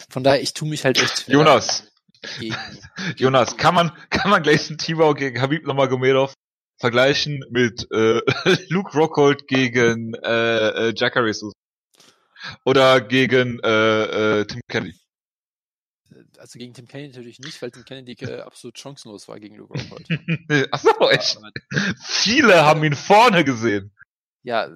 [0.10, 1.92] von daher, ich tue mich halt echt Jonas,
[2.40, 2.56] gegen,
[3.18, 6.34] Jonas, kann man, kann man gleich einen Tibau gegen Habib Nurmagomedov
[6.80, 8.22] vergleichen mit äh,
[8.70, 11.54] Luke Rockhold gegen äh, äh, Jacare Souza?
[12.66, 15.03] Oder gegen äh, äh, Tim Kennedy?
[16.44, 19.74] Also gegen Tim Kennedy natürlich nicht, weil Tim Kennedy äh, absolut chancenlos war gegen Luke
[19.74, 20.08] Rockhold.
[20.72, 21.40] Achso, echt?
[22.04, 23.96] Viele haben ihn vorne gesehen.
[24.46, 24.68] Ja,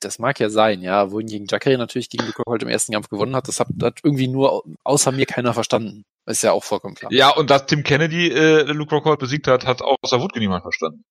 [0.00, 1.10] das mag ja sein, ja.
[1.10, 4.00] Wohin gegen Jacare natürlich gegen Luke Rockhold im ersten Kampf gewonnen hat, das hat, hat
[4.04, 6.04] irgendwie nur außer mir keiner verstanden.
[6.26, 7.10] Ist ja auch vollkommen klar.
[7.10, 10.62] Ja, und dass Tim Kennedy äh, Luke Rockhold besiegt hat, hat auch außer Wutke niemand
[10.62, 11.04] verstanden.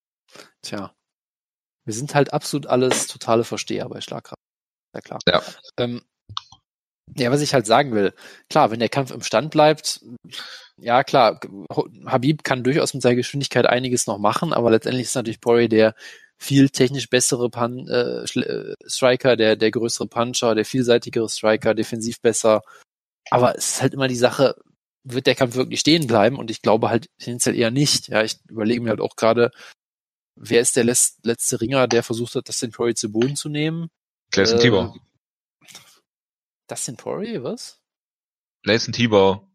[0.61, 0.93] Tja.
[1.83, 4.43] Wir sind halt absolut alles totale Versteher bei Schlagkraft.
[4.93, 5.19] Ja klar.
[5.27, 5.41] Ja.
[5.77, 6.03] Ähm,
[7.17, 8.13] ja, was ich halt sagen will,
[8.49, 10.01] klar, wenn der Kampf im Stand bleibt,
[10.77, 11.39] ja klar,
[12.05, 15.95] Habib kann durchaus mit seiner Geschwindigkeit einiges noch machen, aber letztendlich ist natürlich Poirier der
[16.41, 22.21] viel technisch bessere Pan äh, äh, Striker, der der größere Puncher, der vielseitigere Striker, defensiv
[22.21, 22.61] besser.
[23.29, 24.55] Aber es ist halt immer die Sache,
[25.03, 26.37] wird der Kampf wirklich stehen bleiben?
[26.37, 28.07] Und ich glaube halt tendenziell eher nicht.
[28.07, 29.51] Ja, ich überlege mir halt auch gerade,
[30.35, 33.89] wer ist der letz- letzte Ringer, der versucht hat, Dustin Poirier zu Boden zu nehmen?
[34.31, 34.95] Gleison Äh, Tibau.
[36.69, 37.79] Dustin Poirier, was?
[38.63, 39.47] Gleison Tibau.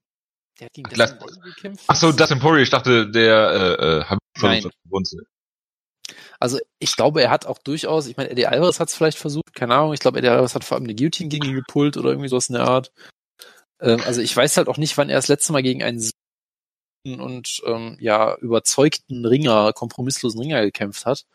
[0.58, 1.90] Der hat gegen Ach, Dustin Poirier gekämpft?
[1.90, 4.70] Achso, Dustin Poirier, ich dachte, der äh, äh, hat, zu nehmen.
[6.40, 9.54] Also ich glaube, er hat auch durchaus, ich meine, Eddie Alvarez hat es vielleicht versucht,
[9.54, 12.10] keine Ahnung, ich glaube, Eddie Alvarez hat vor allem eine Guillotine gegen ihn gepult oder
[12.10, 12.92] irgendwie sowas in der Art.
[13.80, 16.10] Ähm, also ich weiß halt auch nicht, wann er das letzte Mal gegen einen so
[17.06, 21.26] und ähm, ja überzeugten Ringer, kompromisslosen Ringer gekämpft hat.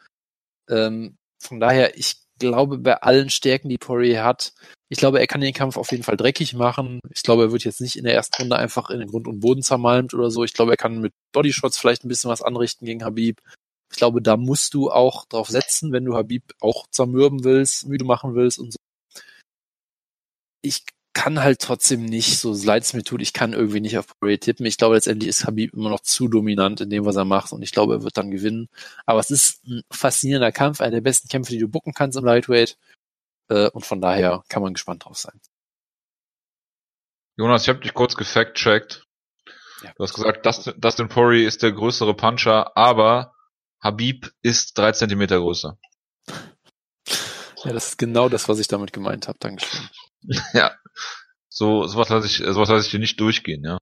[0.68, 4.54] Ähm, von daher, ich glaube, bei allen Stärken, die Poirier hat,
[4.92, 7.00] ich glaube, er kann den Kampf auf jeden Fall dreckig machen.
[7.14, 9.40] Ich glaube, er wird jetzt nicht in der ersten Runde einfach in den Grund und
[9.40, 10.44] Boden zermalmt oder so.
[10.44, 13.40] Ich glaube, er kann mit Bodyshots vielleicht ein bisschen was anrichten gegen Habib.
[13.92, 18.06] Ich glaube, da musst du auch drauf setzen, wenn du Habib auch zermürben willst, müde
[18.06, 18.78] machen willst und so.
[20.62, 20.84] Ich
[21.14, 24.40] kann halt trotzdem nicht, so leid es mir tut, ich kann irgendwie nicht auf Poirier
[24.40, 24.66] tippen.
[24.66, 27.62] Ich glaube, letztendlich ist Habib immer noch zu dominant in dem, was er macht und
[27.62, 28.70] ich glaube, er wird dann gewinnen.
[29.06, 32.26] Aber es ist ein faszinierender Kampf, einer der besten Kämpfe, die du bucken kannst im
[32.26, 32.78] Lightweight.
[33.50, 35.40] Äh, Und von daher kann man gespannt drauf sein.
[37.38, 39.06] Jonas, ich habe dich kurz gefact-checkt.
[39.82, 39.94] Ja.
[39.96, 43.34] Du hast gesagt, Dustin, Dustin Poirier ist der größere Puncher, aber
[43.82, 45.78] Habib ist drei Zentimeter größer.
[47.64, 49.40] Ja, das ist genau das, was ich damit gemeint habe.
[49.40, 49.90] Dankeschön.
[50.54, 50.76] ja.
[51.48, 53.78] So, sowas lasse ich, sowas lasse ich dir nicht durchgehen, ja.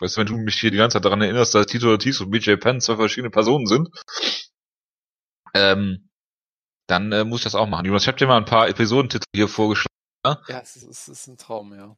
[0.00, 2.30] Weißt du, wenn du mich hier die ganze Zeit daran erinnerst, dass Tito Ortiz und
[2.30, 3.88] BJ Penn zwei verschiedene Personen sind,
[5.54, 6.07] ähm,
[6.88, 7.86] dann äh, muss ich das auch machen.
[7.86, 9.94] Jonas, ich habe dir mal ein paar Episodentitel hier vorgeschlagen.
[10.24, 11.96] Ja, es ist, es ist ein Traum, ja.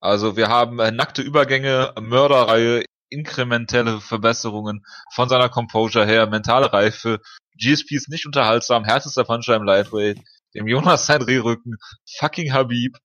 [0.00, 7.20] Also wir haben äh, nackte Übergänge, Mörderreihe, inkrementelle Verbesserungen von seiner Composure her, mentale Reife,
[7.58, 10.18] GSP ist nicht unterhaltsam, härtester Puncher im Lightweight,
[10.54, 11.76] dem Jonas sein Rehrücken,
[12.18, 12.96] fucking Habib,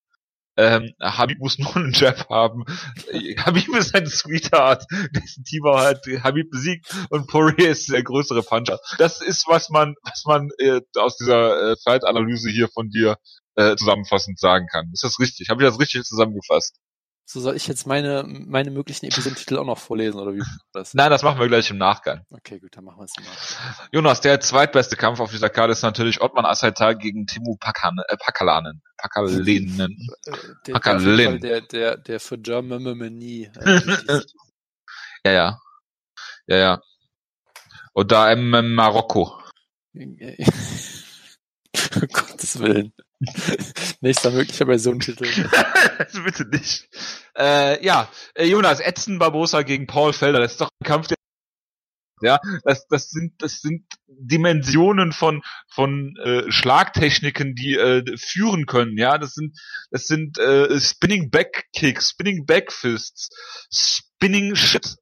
[0.57, 2.65] ähm, Habib muss nur einen Jab haben.
[3.45, 8.79] Habib ist ein Sweetheart, dessen Team hat Habib besiegt und Poirier ist der größere Puncher.
[8.97, 13.17] Das ist, was man, was man äh, aus dieser äh, Fight-Analyse hier von dir
[13.55, 14.89] äh, zusammenfassend sagen kann.
[14.93, 15.49] Ist das richtig?
[15.49, 16.75] Habe ich das richtig zusammengefasst?
[17.27, 20.93] So soll ich jetzt meine, meine möglichen Episodentitel auch noch vorlesen, oder wie das?
[20.93, 22.23] Nein, das machen wir gleich im Nachgang.
[22.29, 23.87] Okay, gut, dann machen wir es Nachgang.
[23.91, 28.15] Jonas, der zweitbeste Kampf auf dieser Karte ist natürlich Ottman Asaitar gegen Timu Pakan, äh,
[28.17, 28.83] Pakalanen.
[28.97, 30.07] Pakalinen.
[30.67, 31.39] Äh, Pakalin.
[31.39, 33.49] Der, der, der für Germany.
[33.59, 33.81] Äh,
[35.25, 35.59] ja, ja.
[36.47, 36.81] Ja, ja.
[37.93, 39.41] Und da im Marokko.
[39.93, 40.17] um
[42.11, 42.93] Gottes Willen.
[44.01, 45.25] Nächster möglicher Personentitel.
[45.97, 46.89] also bitte nicht.
[47.37, 51.15] Äh, ja, äh, Jonas, Edson Barbosa gegen Paul Felder, das ist doch ein Kampf, der
[52.21, 58.97] ja, das, das sind, das sind Dimensionen von, von äh, Schlagtechniken, die äh, führen können,
[58.97, 59.17] ja.
[59.17, 59.59] Das sind,
[59.91, 63.29] das sind äh, Spinning Back Kicks, Spinning Back Fists,
[63.69, 64.95] Spinning Shit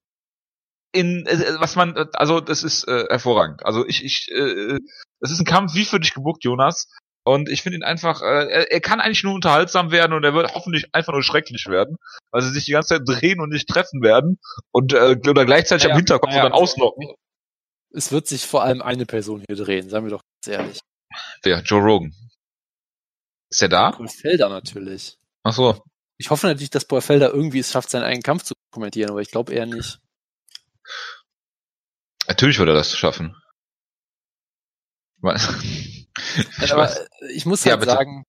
[0.93, 3.65] in äh, was man also das ist äh, hervorragend.
[3.65, 4.79] Also ich ich äh,
[5.19, 6.87] das ist ein Kampf wie für dich gebucht, Jonas.
[7.25, 10.33] Und ich finde ihn einfach, äh, er, er kann eigentlich nur unterhaltsam werden und er
[10.33, 11.95] wird hoffentlich einfach nur schrecklich werden,
[12.31, 14.39] weil sie sich die ganze Zeit drehen und nicht treffen werden
[14.71, 17.13] und äh, oder gleichzeitig naja, am Hinterkopf naja, und dann ausnocken.
[17.91, 20.79] Es wird sich vor allem eine Person hier drehen, sagen wir doch ganz ehrlich.
[21.43, 21.61] Wer?
[21.61, 22.13] Joe Rogan.
[23.49, 23.91] Ist er da?
[23.91, 25.17] Paul Felder natürlich.
[25.43, 25.81] Ach so.
[26.17, 29.21] Ich hoffe natürlich, dass Paul Felder irgendwie es schafft, seinen eigenen Kampf zu kommentieren, aber
[29.21, 29.99] ich glaube eher nicht.
[32.27, 33.35] Natürlich würde er das schaffen.
[36.61, 36.91] Ich, aber
[37.33, 38.25] ich muss halt ja, sagen,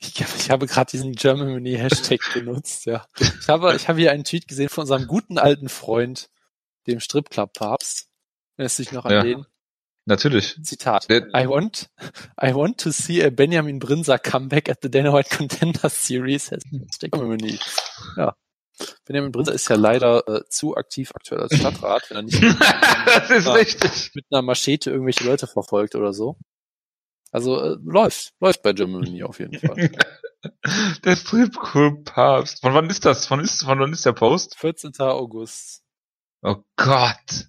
[0.00, 3.06] ich, ich habe gerade diesen Germany Hashtag benutzt, ja.
[3.18, 6.28] Ich habe, ich habe hier einen Tweet gesehen von unserem guten alten Freund,
[6.86, 8.08] dem Stripclub Papst.
[8.56, 9.46] Erinnerst du dich noch an ja, den?
[10.06, 10.56] Natürlich.
[10.62, 11.10] Zitat.
[11.10, 11.90] Der, I want,
[12.40, 16.50] I want to see a Benjamin Brinzer comeback at the Dana White Contender Series.
[17.00, 17.58] Germany.
[18.16, 18.36] Ja.
[19.04, 22.42] Benjamin Brinzer ist ja leider äh, zu aktiv aktuell als Stadtrat, wenn er nicht
[23.06, 24.10] das ist einer, richtig.
[24.14, 26.36] mit einer Machete irgendwelche Leute verfolgt oder so.
[27.30, 29.90] Also äh, läuft, läuft bei Germany auf jeden Fall.
[31.04, 32.60] der Stripclub-Papst.
[32.60, 33.26] Von wann ist das?
[33.26, 34.56] Von, ist, von wann ist der Post?
[34.56, 34.92] 14.
[34.98, 35.82] August.
[36.42, 37.48] Oh Gott.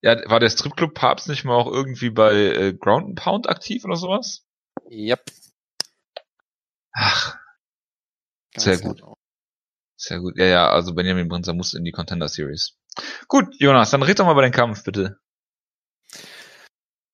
[0.00, 3.96] Ja, war der Stripclub-Papst nicht mal auch irgendwie bei äh, Ground and Pound aktiv oder
[3.96, 4.44] sowas?
[4.90, 5.24] Yep.
[6.92, 7.36] Ach.
[8.52, 8.98] Ganz sehr gut.
[8.98, 9.16] Genau.
[10.02, 10.36] Sehr gut.
[10.36, 12.74] Ja, ja, also Benjamin Brinzer muss in die Contender Series.
[13.28, 15.18] Gut, Jonas, dann red doch mal über den Kampf, bitte.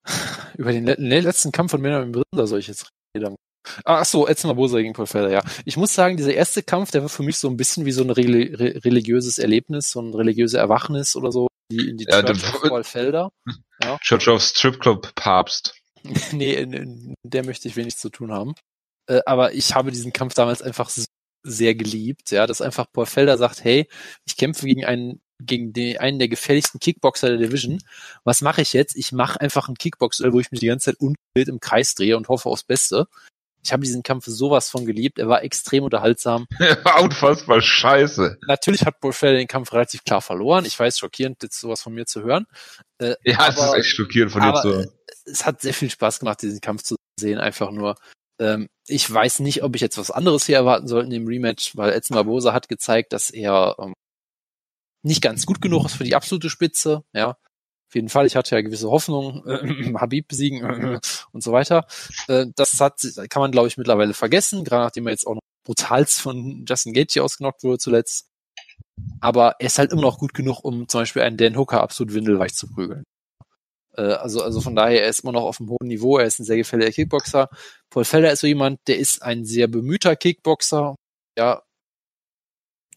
[0.56, 3.36] Über den letzten Kampf von Benjamin Brinzer soll ich jetzt reden.
[3.84, 5.42] Ach so, Edson Barbosa gegen Paul Felder, ja.
[5.66, 8.02] Ich muss sagen, dieser erste Kampf, der war für mich so ein bisschen wie so
[8.02, 12.54] ein re religiöses Erlebnis, so ein religiöses Erwachnis oder so, die in die ja, Church
[12.54, 13.30] of Paul Felder.
[13.84, 13.98] Ja.
[14.02, 15.74] Church of Strip Club Papst.
[16.32, 16.66] nee,
[17.22, 18.54] der möchte ich wenig zu tun haben.
[19.08, 20.88] Äh, aber ich habe diesen Kampf damals einfach
[21.42, 23.88] sehr geliebt, ja, dass einfach Paul Felder sagt, hey,
[24.26, 27.80] ich kämpfe gegen einen gegen den, einen der gefährlichsten Kickboxer der Division.
[28.24, 28.96] Was mache ich jetzt?
[28.96, 32.16] Ich mache einfach einen Kickbox, wo ich mich die ganze Zeit unwild im Kreis drehe
[32.16, 33.06] und hoffe aufs Beste.
[33.64, 35.18] Ich habe diesen Kampf sowas von geliebt.
[35.18, 36.46] Er war extrem unterhaltsam.
[36.58, 38.38] Er war unfassbar scheiße.
[38.46, 40.64] Natürlich hat Paul Felder den Kampf relativ klar verloren.
[40.64, 42.46] Ich weiß, schockierend, jetzt sowas von mir zu hören.
[42.98, 44.90] Äh, ja, aber, es ist echt schockierend von dir zu hören.
[45.24, 47.38] Es hat sehr viel Spaß gemacht, diesen Kampf zu sehen.
[47.38, 47.96] Einfach nur,
[48.38, 51.76] ähm, ich weiß nicht, ob ich jetzt was anderes hier erwarten sollte in dem Rematch,
[51.76, 53.94] weil Edson Barbosa hat gezeigt, dass er ähm,
[55.02, 57.04] nicht ganz gut genug ist für die absolute Spitze.
[57.12, 57.30] Ja,
[57.88, 58.26] auf jeden Fall.
[58.26, 61.00] Ich hatte ja gewisse Hoffnung, äh, Habib besiegen äh,
[61.32, 61.86] und so weiter.
[62.28, 65.42] Äh, das hat, kann man glaube ich mittlerweile vergessen, gerade nachdem er jetzt auch noch
[65.64, 68.28] brutalst von Justin Gaethje ausgenockt wurde zuletzt.
[69.20, 72.14] Aber er ist halt immer noch gut genug, um zum Beispiel einen Dan Hooker absolut
[72.14, 73.04] windelweich zu prügeln.
[73.98, 76.38] Äh, also, also von daher, er ist immer noch auf einem hohen Niveau, er ist
[76.38, 77.50] ein sehr gefälliger Kickboxer.
[77.90, 80.94] Paul Felder ist so jemand, der ist ein sehr bemühter Kickboxer,
[81.36, 81.62] ja,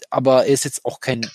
[0.10, 1.30] aber er ist jetzt auch kein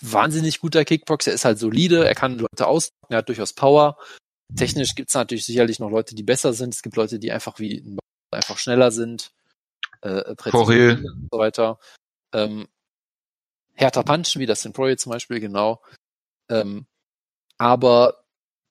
[0.00, 3.98] wahnsinnig guter Kickboxer, er ist halt solide, er kann Leute aus, er hat durchaus Power.
[4.54, 6.72] Technisch gibt es natürlich sicherlich noch Leute, die besser sind.
[6.72, 7.98] Es gibt Leute, die einfach wie
[8.30, 9.32] einfach schneller sind,
[10.02, 11.78] äh, präziser und so weiter.
[12.32, 12.68] Ähm,
[13.74, 15.82] härter punchen, wie das in Poirier zum Beispiel, genau.
[16.48, 16.86] Ähm,
[17.58, 18.25] aber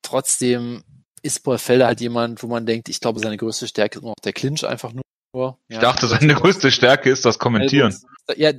[0.06, 0.84] trotzdem
[1.26, 4.14] ist Paul Felder halt jemand, wo man denkt, ich glaube, seine größte Stärke ist noch
[4.24, 5.02] der Clinch einfach nur.
[5.34, 5.58] nur.
[5.68, 7.96] Ich dachte, seine größte Stärke ist das Kommentieren.
[8.28, 8.54] Also, ja,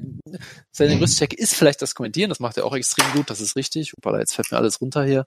[0.72, 3.54] seine größte Stärke ist vielleicht das Kommentieren, das macht er auch extrem gut, das ist
[3.56, 3.92] richtig.
[3.92, 5.26] Hoppala, jetzt fällt mir alles runter hier.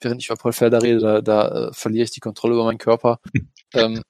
[0.00, 2.78] Während ich über Paul Felder rede, da, da äh, verliere ich die Kontrolle über meinen
[2.78, 3.18] Körper.
[3.74, 4.02] ähm,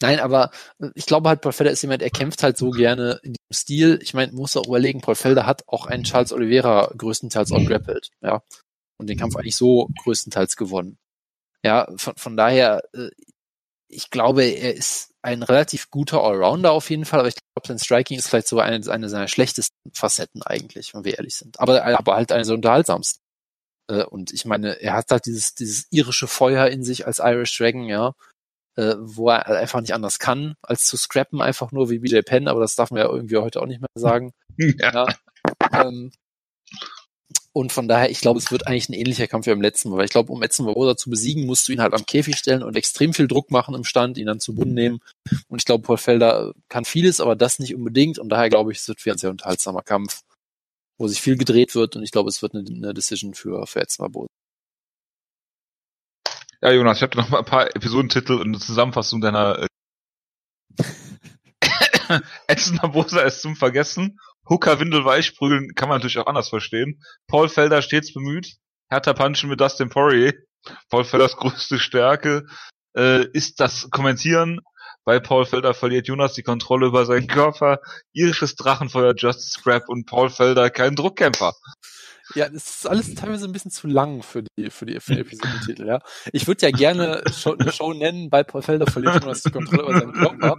[0.00, 0.50] nein, aber
[0.94, 3.98] ich glaube halt, Paul Felder ist jemand, er kämpft halt so gerne in diesem Stil.
[4.02, 8.08] Ich meine, muss auch überlegen, Paul Felder hat auch einen Charles Oliveira größtenteils auch grappelt,
[8.22, 8.42] ja.
[8.98, 10.98] Und den Kampf eigentlich so größtenteils gewonnen.
[11.64, 13.10] Ja, von, von daher, äh,
[13.88, 17.78] ich glaube, er ist ein relativ guter Allrounder auf jeden Fall, aber ich glaube, sein
[17.78, 21.58] Striking ist vielleicht so eine, eine seiner schlechtesten Facetten eigentlich, wenn wir ehrlich sind.
[21.58, 23.22] Aber, aber halt eine so unterhaltsamsten.
[23.88, 27.56] Äh, und ich meine, er hat halt dieses, dieses irische Feuer in sich als Irish
[27.56, 28.12] Dragon, ja,
[28.76, 32.48] äh, wo er einfach nicht anders kann, als zu scrappen, einfach nur wie BJ Penn,
[32.48, 34.32] aber das darf man ja irgendwie heute auch nicht mehr sagen.
[34.80, 34.92] Ja.
[34.92, 35.06] ja.
[35.72, 36.10] Ähm,
[37.58, 39.96] und von daher, ich glaube, es wird eigentlich ein ähnlicher Kampf wie beim letzten Mal.
[39.96, 42.62] Weil ich glaube, um Edson Barbosa zu besiegen, musst du ihn halt am Käfig stellen
[42.62, 45.00] und extrem viel Druck machen im Stand, ihn dann zu Boden nehmen.
[45.48, 48.20] Und ich glaube, Paul Felder kann vieles, aber das nicht unbedingt.
[48.20, 50.20] Und daher glaube ich, es wird ein sehr unterhaltsamer Kampf,
[50.98, 51.96] wo sich viel gedreht wird.
[51.96, 54.28] Und ich glaube, es wird eine, eine Decision für, für Edson Barbosa.
[56.62, 59.66] Ja, Jonas, ich habe noch mal ein paar Episodentitel und eine Zusammenfassung deiner äh
[62.46, 67.02] Edson Barbosa ist zum Vergessen Hooker windelweich prügeln kann man natürlich auch anders verstehen.
[67.26, 68.56] Paul Felder stets bemüht.
[68.90, 70.32] Hertha Punchen mit Dustin Poirier.
[70.90, 72.46] Paul Felders größte Stärke
[72.96, 74.60] äh, ist das Kommentieren.
[75.04, 77.80] Bei Paul Felder verliert Jonas die Kontrolle über seinen Körper.
[78.12, 81.54] Irisches Drachenfeuer, Just Scrap und Paul Felder kein Druckkämpfer.
[82.34, 85.20] Ja, das ist alles teilweise ein bisschen zu lang für die, für die, für die
[85.20, 86.00] Episodentitel, ja.
[86.32, 89.98] Ich würde ja gerne eine Show nennen, bei Paul Felder verliert man die Kontrolle über
[89.98, 90.58] seinen Körper.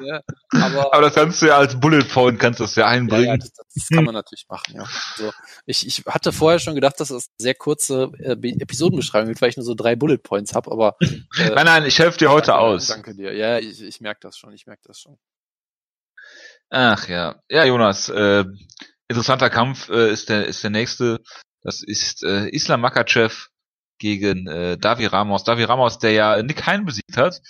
[0.00, 0.20] Ja,
[0.52, 3.24] aber, aber das kannst du ja als Bullet Point, kannst du das ja einbringen.
[3.24, 4.86] Ja, ja das, das, kann man natürlich machen, ja.
[5.16, 5.32] Also,
[5.66, 9.50] ich, ich hatte vorher schon gedacht, dass das eine sehr kurze äh, Episodenbeschreibung wird, weil
[9.50, 10.96] ich nur so drei Bullet Points habe, aber.
[11.00, 12.86] Äh, nein, nein, ich helfe dir heute danke, aus.
[12.86, 13.34] Danke dir.
[13.34, 15.18] Ja, ich, ich merke das schon, ich merke das schon.
[16.70, 17.42] Ach ja.
[17.48, 18.44] Ja, Jonas, äh,
[19.08, 21.20] interessanter Kampf äh, ist der ist der nächste.
[21.62, 23.48] Das ist äh, Islam Makachev
[23.98, 25.44] gegen äh, Davi Ramos.
[25.44, 27.40] Davi Ramos, der ja Nick Hein besiegt hat,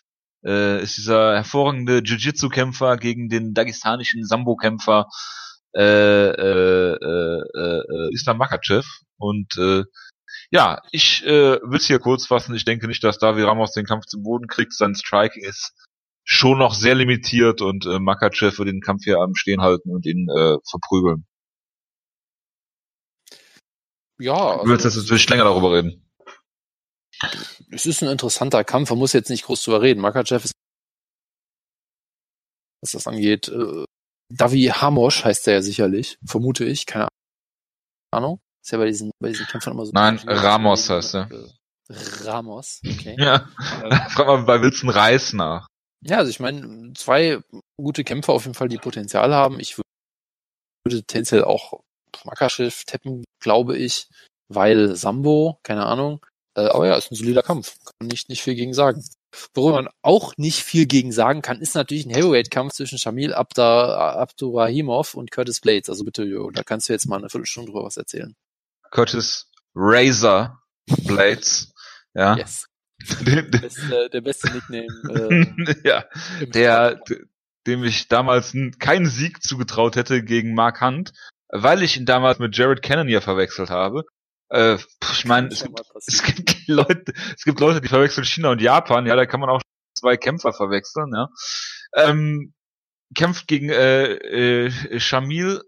[0.44, 5.08] äh, ist dieser hervorragende Jiu-Jitsu-Kämpfer gegen den dagestanischen Sambo-Kämpfer
[5.76, 8.86] äh, äh, äh, äh, Islam Makachev.
[9.18, 9.84] Und äh,
[10.50, 12.54] ja, ich äh, will es hier kurz fassen.
[12.54, 14.72] Ich denke nicht, dass Davi Ramos den Kampf zum Boden kriegt.
[14.72, 15.74] Sein Striking ist
[16.24, 20.06] schon noch sehr limitiert und äh, Makachev wird den Kampf hier am Stehen halten und
[20.06, 21.26] ihn äh, verprügeln.
[24.18, 24.34] Ja.
[24.34, 26.02] Also, du willst jetzt natürlich länger darüber reden.
[27.70, 30.00] Es ist ein interessanter Kampf, man muss jetzt nicht groß drüber reden.
[30.00, 30.52] Makachev ist,
[32.82, 33.84] was das angeht, äh,
[34.32, 37.08] Davi Hamosh heißt er ja sicherlich, vermute ich, keine
[38.12, 38.40] Ahnung.
[38.62, 39.92] Ist ja bei diesen, bei diesen Kämpfern immer so.
[39.92, 41.30] Nein, Ramos heißt er.
[41.30, 41.46] Äh,
[42.24, 43.16] Ramos, okay.
[43.18, 43.48] Ja.
[43.84, 45.68] Ähm, Frag mal bei Wilson Reis nach.
[46.04, 47.40] Ja, also ich meine, zwei
[47.80, 49.60] gute Kämpfer auf jeden Fall, die Potenzial haben.
[49.60, 51.80] Ich würde tendenziell auch
[52.24, 54.08] Makachev tappen, glaube ich,
[54.48, 56.24] weil Sambo, keine Ahnung.
[56.56, 57.76] Äh, aber ja, ist ein solider Kampf.
[57.84, 59.04] Kann nicht, nicht viel gegen sagen.
[59.54, 64.14] Worüber man auch nicht viel gegen sagen kann, ist natürlich ein Heavyweight-Kampf zwischen Shamil Abda,
[64.14, 65.90] Abdurahimov und Curtis Blades.
[65.90, 68.34] Also bitte, Jo, da kannst du jetzt mal eine Viertelstunde drüber was erzählen.
[68.90, 70.62] Curtis Razor
[71.04, 71.74] Blades,
[72.14, 72.36] ja.
[72.36, 72.66] Yes.
[73.26, 74.86] der, beste, der beste Nickname.
[75.10, 76.04] Äh, ja,
[76.40, 76.98] der,
[77.66, 81.12] dem ich damals keinen Sieg zugetraut hätte gegen Mark Hunt,
[81.48, 84.04] weil ich ihn damals mit Jared Cannon ja verwechselt habe.
[84.48, 84.76] Äh,
[85.12, 89.06] ich meine, es, gibt, es gibt Leute, es gibt Leute, die verwechseln China und Japan,
[89.06, 89.62] ja, da kann man auch
[89.98, 91.28] zwei Kämpfer verwechseln, ja.
[91.94, 92.54] Ähm,
[93.14, 95.62] kämpft gegen äh, äh, Shamil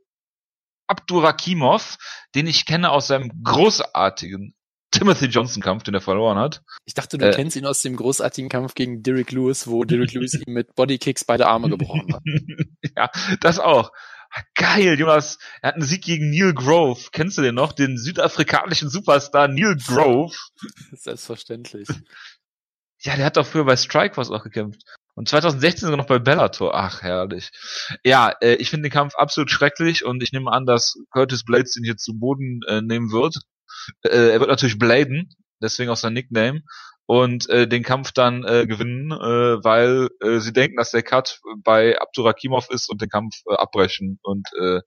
[0.87, 1.97] Abdurakimov,
[2.35, 4.55] den ich kenne aus seinem großartigen
[4.91, 6.63] Timothy Johnson Kampf, den er verloren hat.
[6.87, 10.13] Ich dachte, du äh, kennst ihn aus dem großartigen Kampf gegen Derek Lewis, wo Derek
[10.15, 12.23] Lewis ihm mit Bodykicks beide Arme gebrochen hat.
[12.97, 13.11] ja,
[13.41, 13.93] das auch.
[14.55, 15.39] Geil, Jonas.
[15.63, 17.09] Er hat einen Sieg gegen Neil Grove.
[17.13, 17.73] Kennst du den noch?
[17.73, 20.35] Den südafrikanischen Superstar Neil Grove.
[20.93, 21.89] Selbstverständlich.
[23.01, 24.83] Ja, der hat doch früher bei Strikeforce auch gekämpft.
[25.15, 26.75] Und 2016 sogar noch bei Bellator.
[26.75, 27.51] Ach, herrlich.
[28.05, 31.77] Ja, äh, ich finde den Kampf absolut schrecklich und ich nehme an, dass Curtis Blades
[31.77, 33.37] ihn hier zu Boden äh, nehmen wird.
[34.03, 36.63] Äh, er wird natürlich Bladen, deswegen auch sein Nickname
[37.09, 41.41] und äh, den Kampf dann äh, gewinnen, äh, weil äh, sie denken, dass der Cut
[41.65, 44.81] bei Abdurakimov ist und den Kampf äh, abbrechen und äh,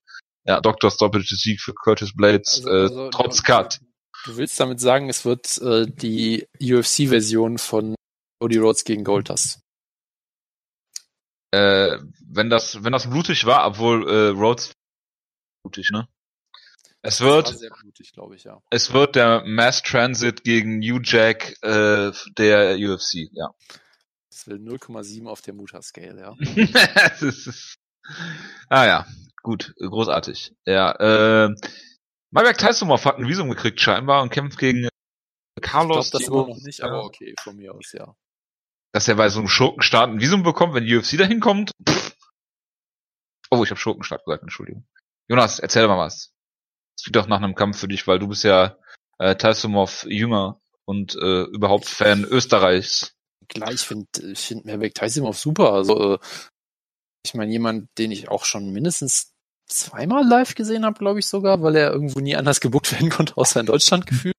[0.45, 0.91] ja, Dr.
[0.91, 3.79] Stoppage Sieg für Curtis Blades, also, äh, also, trotz du, Cut.
[4.25, 7.95] Du willst damit sagen, es wird äh, die UFC-Version von
[8.39, 9.59] Cody Rhodes gegen Goldust.
[11.49, 14.73] Äh, wenn das, wenn das blutig war, obwohl äh, Rhodes
[15.63, 16.07] blutig, ne?
[17.03, 18.61] Es wird, blutig, ich, ja.
[18.69, 23.49] es wird der Mass Transit gegen New Jack äh, der UFC, ja.
[24.29, 26.35] Das will 0,7 auf der Mutter-Scale, ja.
[27.27, 27.75] ist,
[28.69, 29.07] ah ja,
[29.41, 30.53] gut, großartig.
[30.65, 30.91] Ja,
[31.45, 31.55] äh,
[32.29, 34.87] Malberg Teilsumov hat ein Visum gekriegt scheinbar und kämpft gegen
[35.59, 36.05] Carlos.
[36.05, 38.15] Ich glaube das immer noch nicht, aber okay, von mir aus, ja.
[38.93, 41.71] Dass er bei so einem Schurkenstaat ein Visum bekommt, wenn die UFC dahin kommt.
[41.87, 42.15] Pff.
[43.49, 44.85] Oh, ich habe Schurkenstaat gesagt, Entschuldigung.
[45.27, 46.31] Jonas, erzähl mal was.
[47.01, 48.77] Das klingt doch nach einem Kampf für dich, weil du bist ja
[49.17, 53.15] äh, Teilsumov jünger und äh, überhaupt Fan Österreichs.
[53.49, 55.73] Klar, ich finde ich find Merbeck Taisimov super.
[55.73, 56.19] Also, äh,
[57.25, 59.33] ich meine, jemand, den ich auch schon mindestens
[59.67, 63.35] zweimal live gesehen habe, glaube ich sogar, weil er irgendwo nie anders gebucht werden konnte,
[63.35, 64.35] außer in Deutschland gefühlt.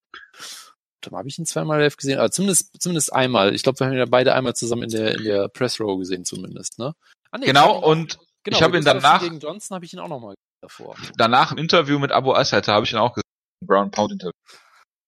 [1.01, 3.57] Dann habe ich ihn zweimal live gesehen, aber zumindest, zumindest einmal.
[3.57, 5.99] Ich glaube, wir haben ihn ja beide einmal zusammen in der, in der Press Row
[5.99, 6.95] gesehen, zumindest, ne?
[7.33, 9.21] Ah, nee, genau, und genau, ich habe ihn danach.
[9.21, 10.97] Gegen Johnson habe ich ihn auch nochmal davor.
[11.17, 13.23] Danach im Interview mit Abo Eishalter habe ich ihn auch gesehen.
[13.67, 14.33] Brown Pound Interview.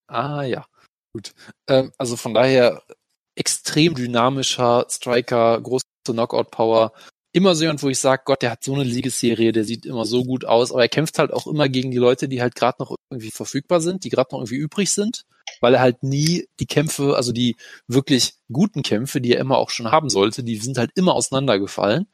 [0.08, 0.66] Ah, ja.
[1.14, 1.32] Gut.
[1.68, 2.82] Ähm, also von daher
[3.36, 6.92] extrem dynamischer Striker, große Knockout-Power.
[7.32, 10.04] Immer so jemand, wo ich sage, Gott, der hat so eine Liegeserie, der sieht immer
[10.04, 12.76] so gut aus, aber er kämpft halt auch immer gegen die Leute, die halt gerade
[12.78, 15.24] noch irgendwie verfügbar sind, die gerade noch irgendwie übrig sind,
[15.60, 17.56] weil er halt nie die Kämpfe, also die
[17.88, 22.06] wirklich guten Kämpfe, die er immer auch schon haben sollte, die sind halt immer auseinandergefallen.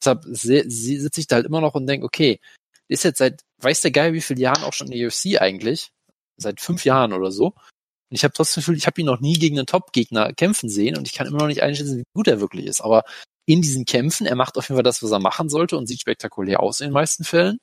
[0.00, 2.40] Deshalb sitze ich da halt immer noch und denke, okay,
[2.88, 5.90] ist jetzt seit, weiß der Geil, wie viele Jahren auch schon in der UFC eigentlich?
[6.36, 7.46] Seit fünf Jahren oder so.
[7.46, 10.96] Und ich habe trotzdem Gefühl, ich habe ihn noch nie gegen einen Top-Gegner kämpfen sehen
[10.96, 12.80] und ich kann immer noch nicht einschätzen, wie gut er wirklich ist.
[12.80, 13.04] Aber
[13.46, 16.00] in diesen Kämpfen, er macht auf jeden Fall das, was er machen sollte und sieht
[16.00, 17.58] spektakulär aus in den meisten Fällen.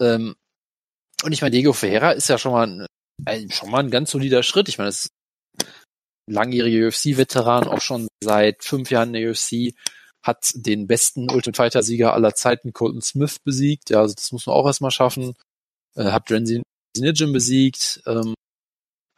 [0.00, 0.34] Ähm,
[1.22, 2.86] und ich meine, Diego Ferreira ist ja schon mal ein,
[3.26, 4.68] ein, schon mal ein ganz solider Schritt.
[4.68, 5.10] Ich meine, das ist
[6.26, 9.74] langjähriger UFC-Veteran, auch schon seit fünf Jahren in der UFC,
[10.22, 13.90] hat den besten Ultimate Fighter-Sieger aller Zeiten, Colton Smith, besiegt.
[13.90, 15.34] Ja, also das muss man auch erstmal schaffen.
[15.94, 16.62] Äh, hat Drenzy
[16.96, 18.34] Sinijin besiegt, ähm,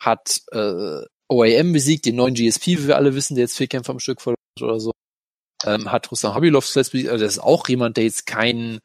[0.01, 3.93] hat äh, OAM besiegt, den neuen GSP, wie wir alle wissen, der jetzt vier Kämpfe
[3.93, 4.93] am Stück verloren oder so.
[5.65, 8.81] Ähm, hat Ruslan Habilov zuletzt besiegt, also das ist auch jemand, der jetzt kein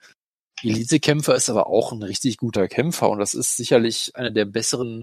[0.63, 5.01] Elite-Kämpfer ist, aber auch ein richtig guter Kämpfer und das ist sicherlich eine der besseren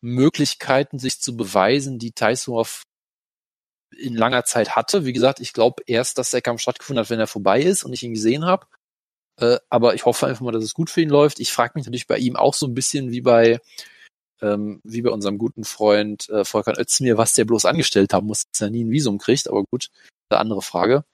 [0.00, 2.82] Möglichkeiten, sich zu beweisen, die Taisumov
[3.96, 5.04] in langer Zeit hatte.
[5.04, 7.92] Wie gesagt, ich glaube erst, dass der Kampf stattgefunden hat, wenn er vorbei ist und
[7.92, 8.66] ich ihn gesehen habe.
[9.40, 11.40] Äh, aber ich hoffe einfach mal, dass es gut für ihn läuft.
[11.40, 13.60] Ich frage mich natürlich bei ihm auch so ein bisschen wie bei
[14.40, 18.44] ähm, wie bei unserem guten Freund äh, Volkan Özdemir, was der bloß angestellt haben muss,
[18.52, 19.48] dass er nie ein Visum kriegt.
[19.48, 19.90] Aber gut,
[20.30, 21.04] eine andere Frage.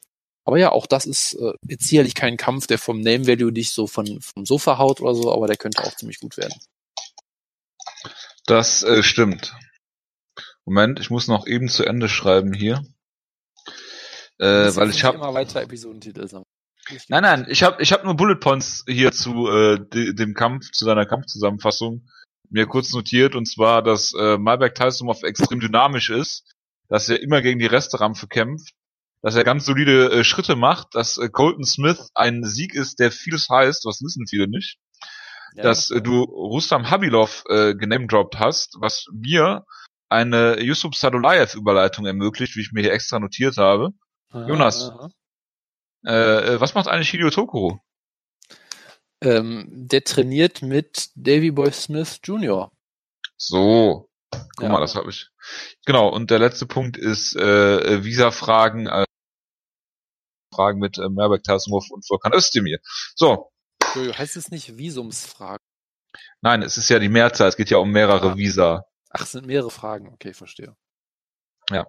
[0.44, 3.70] Aber ja, auch das ist äh, jetzt sicherlich kein Kampf, der vom Name Value dich
[3.70, 6.54] so von, vom Sofa haut oder so, aber der könnte auch ziemlich gut werden.
[8.46, 9.54] Das äh, stimmt.
[10.64, 12.82] Moment, ich muss noch eben zu Ende schreiben hier.
[14.38, 16.46] Äh, weil ich habe immer weiter Episodentitel sammeln.
[17.08, 20.70] Nein, nein, ich habe ich hab nur Bullet Points hier zu äh, de, dem Kampf,
[20.70, 22.06] zu seiner Kampfzusammenfassung
[22.50, 26.44] mir kurz notiert, und zwar, dass äh, Malberg Taisumov extrem dynamisch ist,
[26.88, 28.74] dass er immer gegen die Resterampe kämpft,
[29.22, 33.10] dass er ganz solide äh, Schritte macht, dass äh, Colton Smith ein Sieg ist, der
[33.10, 34.76] vieles heißt, was wissen viele nicht,
[35.54, 39.64] ja, dass äh, du Rustam Habilov äh, genamedroppt hast, was mir
[40.14, 43.90] eine Yusuf Sadulayev Überleitung ermöglicht, wie ich mir hier extra notiert habe.
[44.30, 45.10] Aha, Jonas, aha.
[46.06, 47.80] Äh, äh, was macht eigentlich Hideo Tokoro?
[49.22, 52.70] Ähm, der trainiert mit Davy Boy Smith Jr.
[53.36, 54.68] So, guck ja.
[54.68, 55.28] mal, das habe ich.
[55.86, 59.04] Genau, und der letzte Punkt ist äh, Visa-Fragen, äh,
[60.54, 62.78] Fragen mit äh, Merbek Tasumov und Volkan Özdemir.
[63.14, 63.50] So.
[63.94, 65.64] Heißt es nicht Visumsfragen?
[66.42, 68.36] Nein, es ist ja die Mehrzahl, es geht ja um mehrere ah.
[68.36, 68.84] Visa.
[69.14, 70.76] Ach, es sind mehrere Fragen, okay, verstehe.
[71.70, 71.86] Ja.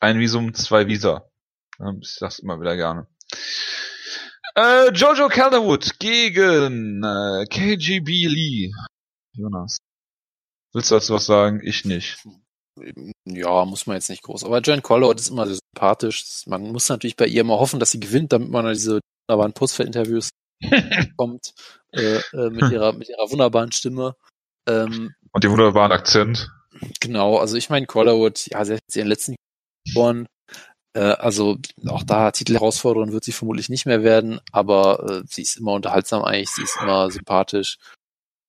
[0.00, 1.30] Ein Visum, zwei Visa.
[2.00, 3.06] Ich sag's immer wieder gerne.
[4.56, 8.72] Äh, Jojo Calderwood gegen äh, KGB Lee.
[9.34, 9.78] Jonas.
[10.72, 11.60] Willst du dazu was sagen?
[11.62, 12.18] Ich nicht.
[13.24, 14.44] Ja, muss man jetzt nicht groß.
[14.44, 16.42] Aber Jen Collowat ist immer sympathisch.
[16.46, 20.30] Man muss natürlich bei ihr immer hoffen, dass sie gewinnt, damit man diese wunderbaren Postfeld-Interviews
[21.16, 21.54] kommt.
[21.92, 24.16] Äh, äh, mit ihrer mit ihrer wunderbaren Stimme.
[24.68, 26.50] Ähm, Und dem wunderbaren Akzent.
[27.00, 29.36] Genau, also ich meine, Collarwood, ja, sie hat ihren letzten
[29.86, 30.26] gewonnen.
[30.94, 31.58] Äh, also
[31.88, 36.24] auch da Titelherausforderin wird sie vermutlich nicht mehr werden, aber äh, sie ist immer unterhaltsam
[36.24, 37.78] eigentlich, sie ist immer sympathisch.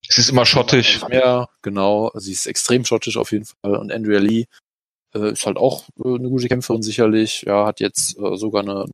[0.07, 1.01] Sie ist immer schottisch.
[1.11, 2.11] Ja, genau.
[2.15, 3.75] Sie ist extrem schottisch auf jeden Fall.
[3.75, 4.45] Und Andrea Lee
[5.13, 7.41] äh, ist halt auch äh, eine gute Kämpferin sicherlich.
[7.41, 8.85] Ja, hat jetzt äh, sogar eine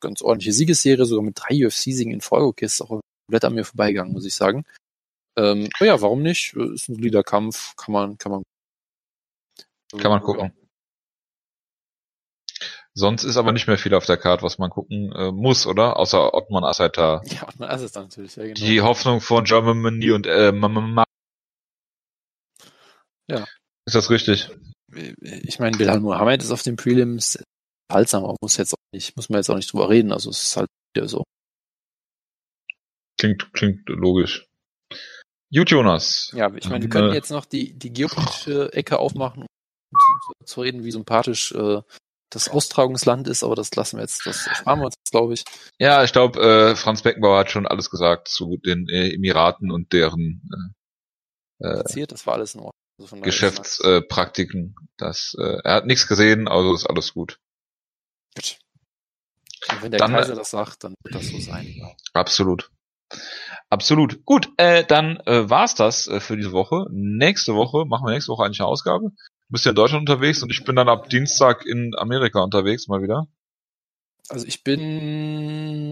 [0.00, 2.46] ganz ordentliche Siegesserie, sogar mit drei UFC-Siegen in Folge.
[2.46, 4.64] Okay, ist auch komplett an mir vorbeigegangen, muss ich sagen.
[5.38, 6.54] Ähm, ja, warum nicht?
[6.54, 8.42] Ist ein solider Kampf, kann man, kann man.
[9.98, 10.52] Kann man gucken.
[12.92, 15.96] Sonst ist aber nicht mehr viel auf der Karte, was man gucken äh, muss, oder?
[15.96, 17.22] Außer Ottman Assetar.
[17.30, 18.54] Ja, Ottman Assetar natürlich, ja, genau.
[18.54, 21.04] Die Hoffnung von Germany und äh, Mama.
[23.28, 23.46] Ja.
[23.86, 24.50] Ist das richtig?
[25.20, 27.42] Ich meine, Bilal Mohammed ist auf den Prelims.
[27.88, 30.12] unterhaltsam, aber muss jetzt auch nicht, muss man jetzt auch nicht drüber reden.
[30.12, 31.22] Also es ist halt wieder so.
[33.18, 34.46] Klingt, klingt logisch.
[35.54, 36.32] Gut, Jonas.
[36.34, 39.48] Ja, ich meine, wir können äh, jetzt noch die, die geopolitische Ecke aufmachen, um
[40.44, 41.80] zu, reden, wie sympathisch äh,
[42.30, 45.44] das Austragungsland ist, aber das lassen wir jetzt, das sparen wir uns jetzt, glaube ich.
[45.78, 49.92] Ja, ich glaube, äh, Franz Beckenbauer hat schon alles gesagt zu den äh, Emiraten und
[49.92, 50.40] deren
[51.58, 52.72] äh, Passiert, das war alles in Ordnung.
[52.98, 53.96] Also Geschäftspraktiken.
[53.96, 54.74] Äh, Praktiken.
[54.96, 57.38] das, äh, er hat nichts gesehen, also ist alles gut.
[58.34, 58.58] Gut.
[59.70, 61.82] Und wenn der Dann, Kaiser das sagt, dann wird das so sein.
[62.12, 62.70] Absolut.
[63.68, 64.24] Absolut.
[64.24, 66.86] Gut, äh, dann äh, war's das äh, für diese Woche.
[66.90, 69.12] Nächste Woche machen wir nächste Woche eigentlich eine Ausgabe.
[69.50, 72.86] Du bist ja in Deutschland unterwegs und ich bin dann ab Dienstag in Amerika unterwegs
[72.86, 73.26] mal wieder.
[74.28, 75.90] Also ich bin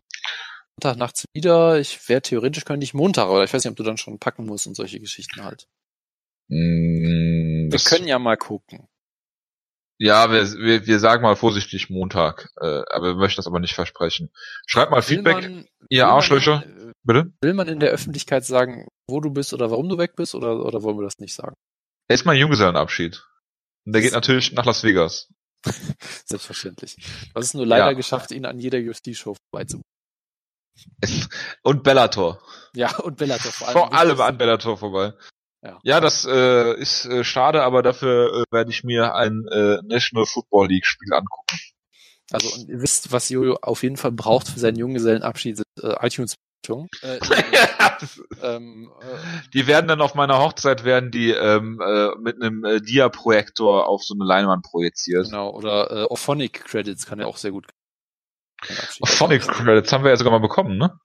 [0.76, 1.80] Montag nachts wieder.
[1.80, 4.46] Ich wäre theoretisch könnte ich Montag, aber ich weiß nicht, ob du dann schon packen
[4.46, 5.66] musst und solche Geschichten halt.
[6.48, 8.86] Mm, Wir können ja mal gucken.
[9.98, 13.74] ja, wir, wir, wir sagen mal vorsichtig Montag, äh, aber wir möchten das aber nicht
[13.74, 14.30] versprechen.
[14.66, 17.32] Schreib mal Feedback, Will man, ihr will man Arschlöcher, in- bitte.
[17.40, 20.64] Will man in der Öffentlichkeit sagen, wo du bist oder warum du weg bist oder,
[20.64, 21.56] oder wollen wir das nicht sagen?
[22.08, 23.24] Ist mein Junggesellenabschied.
[23.88, 25.28] Und der geht natürlich nach Las Vegas.
[26.26, 26.96] Selbstverständlich.
[26.96, 27.92] Du hast es nur leider Ja.
[27.94, 29.82] geschafft, ihn an jeder UFC-Show vorbeizubringen.
[31.62, 32.42] Und Bellator.
[32.74, 33.72] Ja, und Bellator vor allem.
[33.78, 35.14] Vor allem an Bellator vorbei.
[35.64, 35.78] Ja.
[35.82, 40.26] Ja, das äh, ist äh, schade, aber dafür äh, werde ich mir ein äh, National
[40.26, 41.58] Football League Spiel angucken.
[42.30, 45.96] Also, und ihr wisst, was Jojo auf jeden Fall braucht für seinen Junggesellenabschied, sind äh,
[46.06, 46.36] iTunes-Bewertungen.
[47.02, 47.18] Äh,
[48.42, 52.80] ähm, äh, die werden dann auf meiner Hochzeit werden die ähm, äh, mit einem äh,
[52.80, 55.26] Dia-Projektor auf so eine Leinwand projiziert.
[55.26, 57.66] genau, oder äh, Ophonic Credits kann ja auch sehr gut.
[59.04, 60.98] Phonic Credits haben wir ja sogar mal bekommen, ne?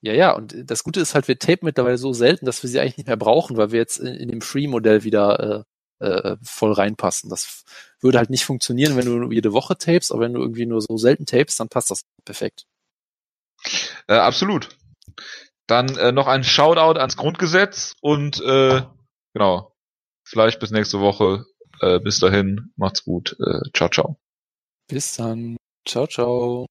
[0.00, 2.80] Ja, ja, und das Gute ist halt, wir tapen mittlerweile so selten, dass wir sie
[2.80, 5.64] eigentlich nicht mehr brauchen, weil wir jetzt in, in dem Free-Modell wieder
[6.00, 7.30] äh, äh, voll reinpassen.
[7.30, 7.64] Das
[8.00, 10.96] würde halt nicht funktionieren, wenn du jede Woche tapest, aber wenn du irgendwie nur so
[10.96, 12.66] selten tapest, dann passt das perfekt.
[14.06, 14.68] Äh, absolut.
[15.66, 18.82] Dann äh, noch ein Shoutout ans Grundgesetz und äh,
[19.32, 19.74] genau.
[20.26, 21.44] Vielleicht bis nächste Woche.
[21.80, 23.36] Äh, bis dahin, macht's gut.
[23.40, 24.18] Äh, ciao, ciao.
[24.88, 25.56] Bis dann.
[25.86, 26.66] Ciao, ciao.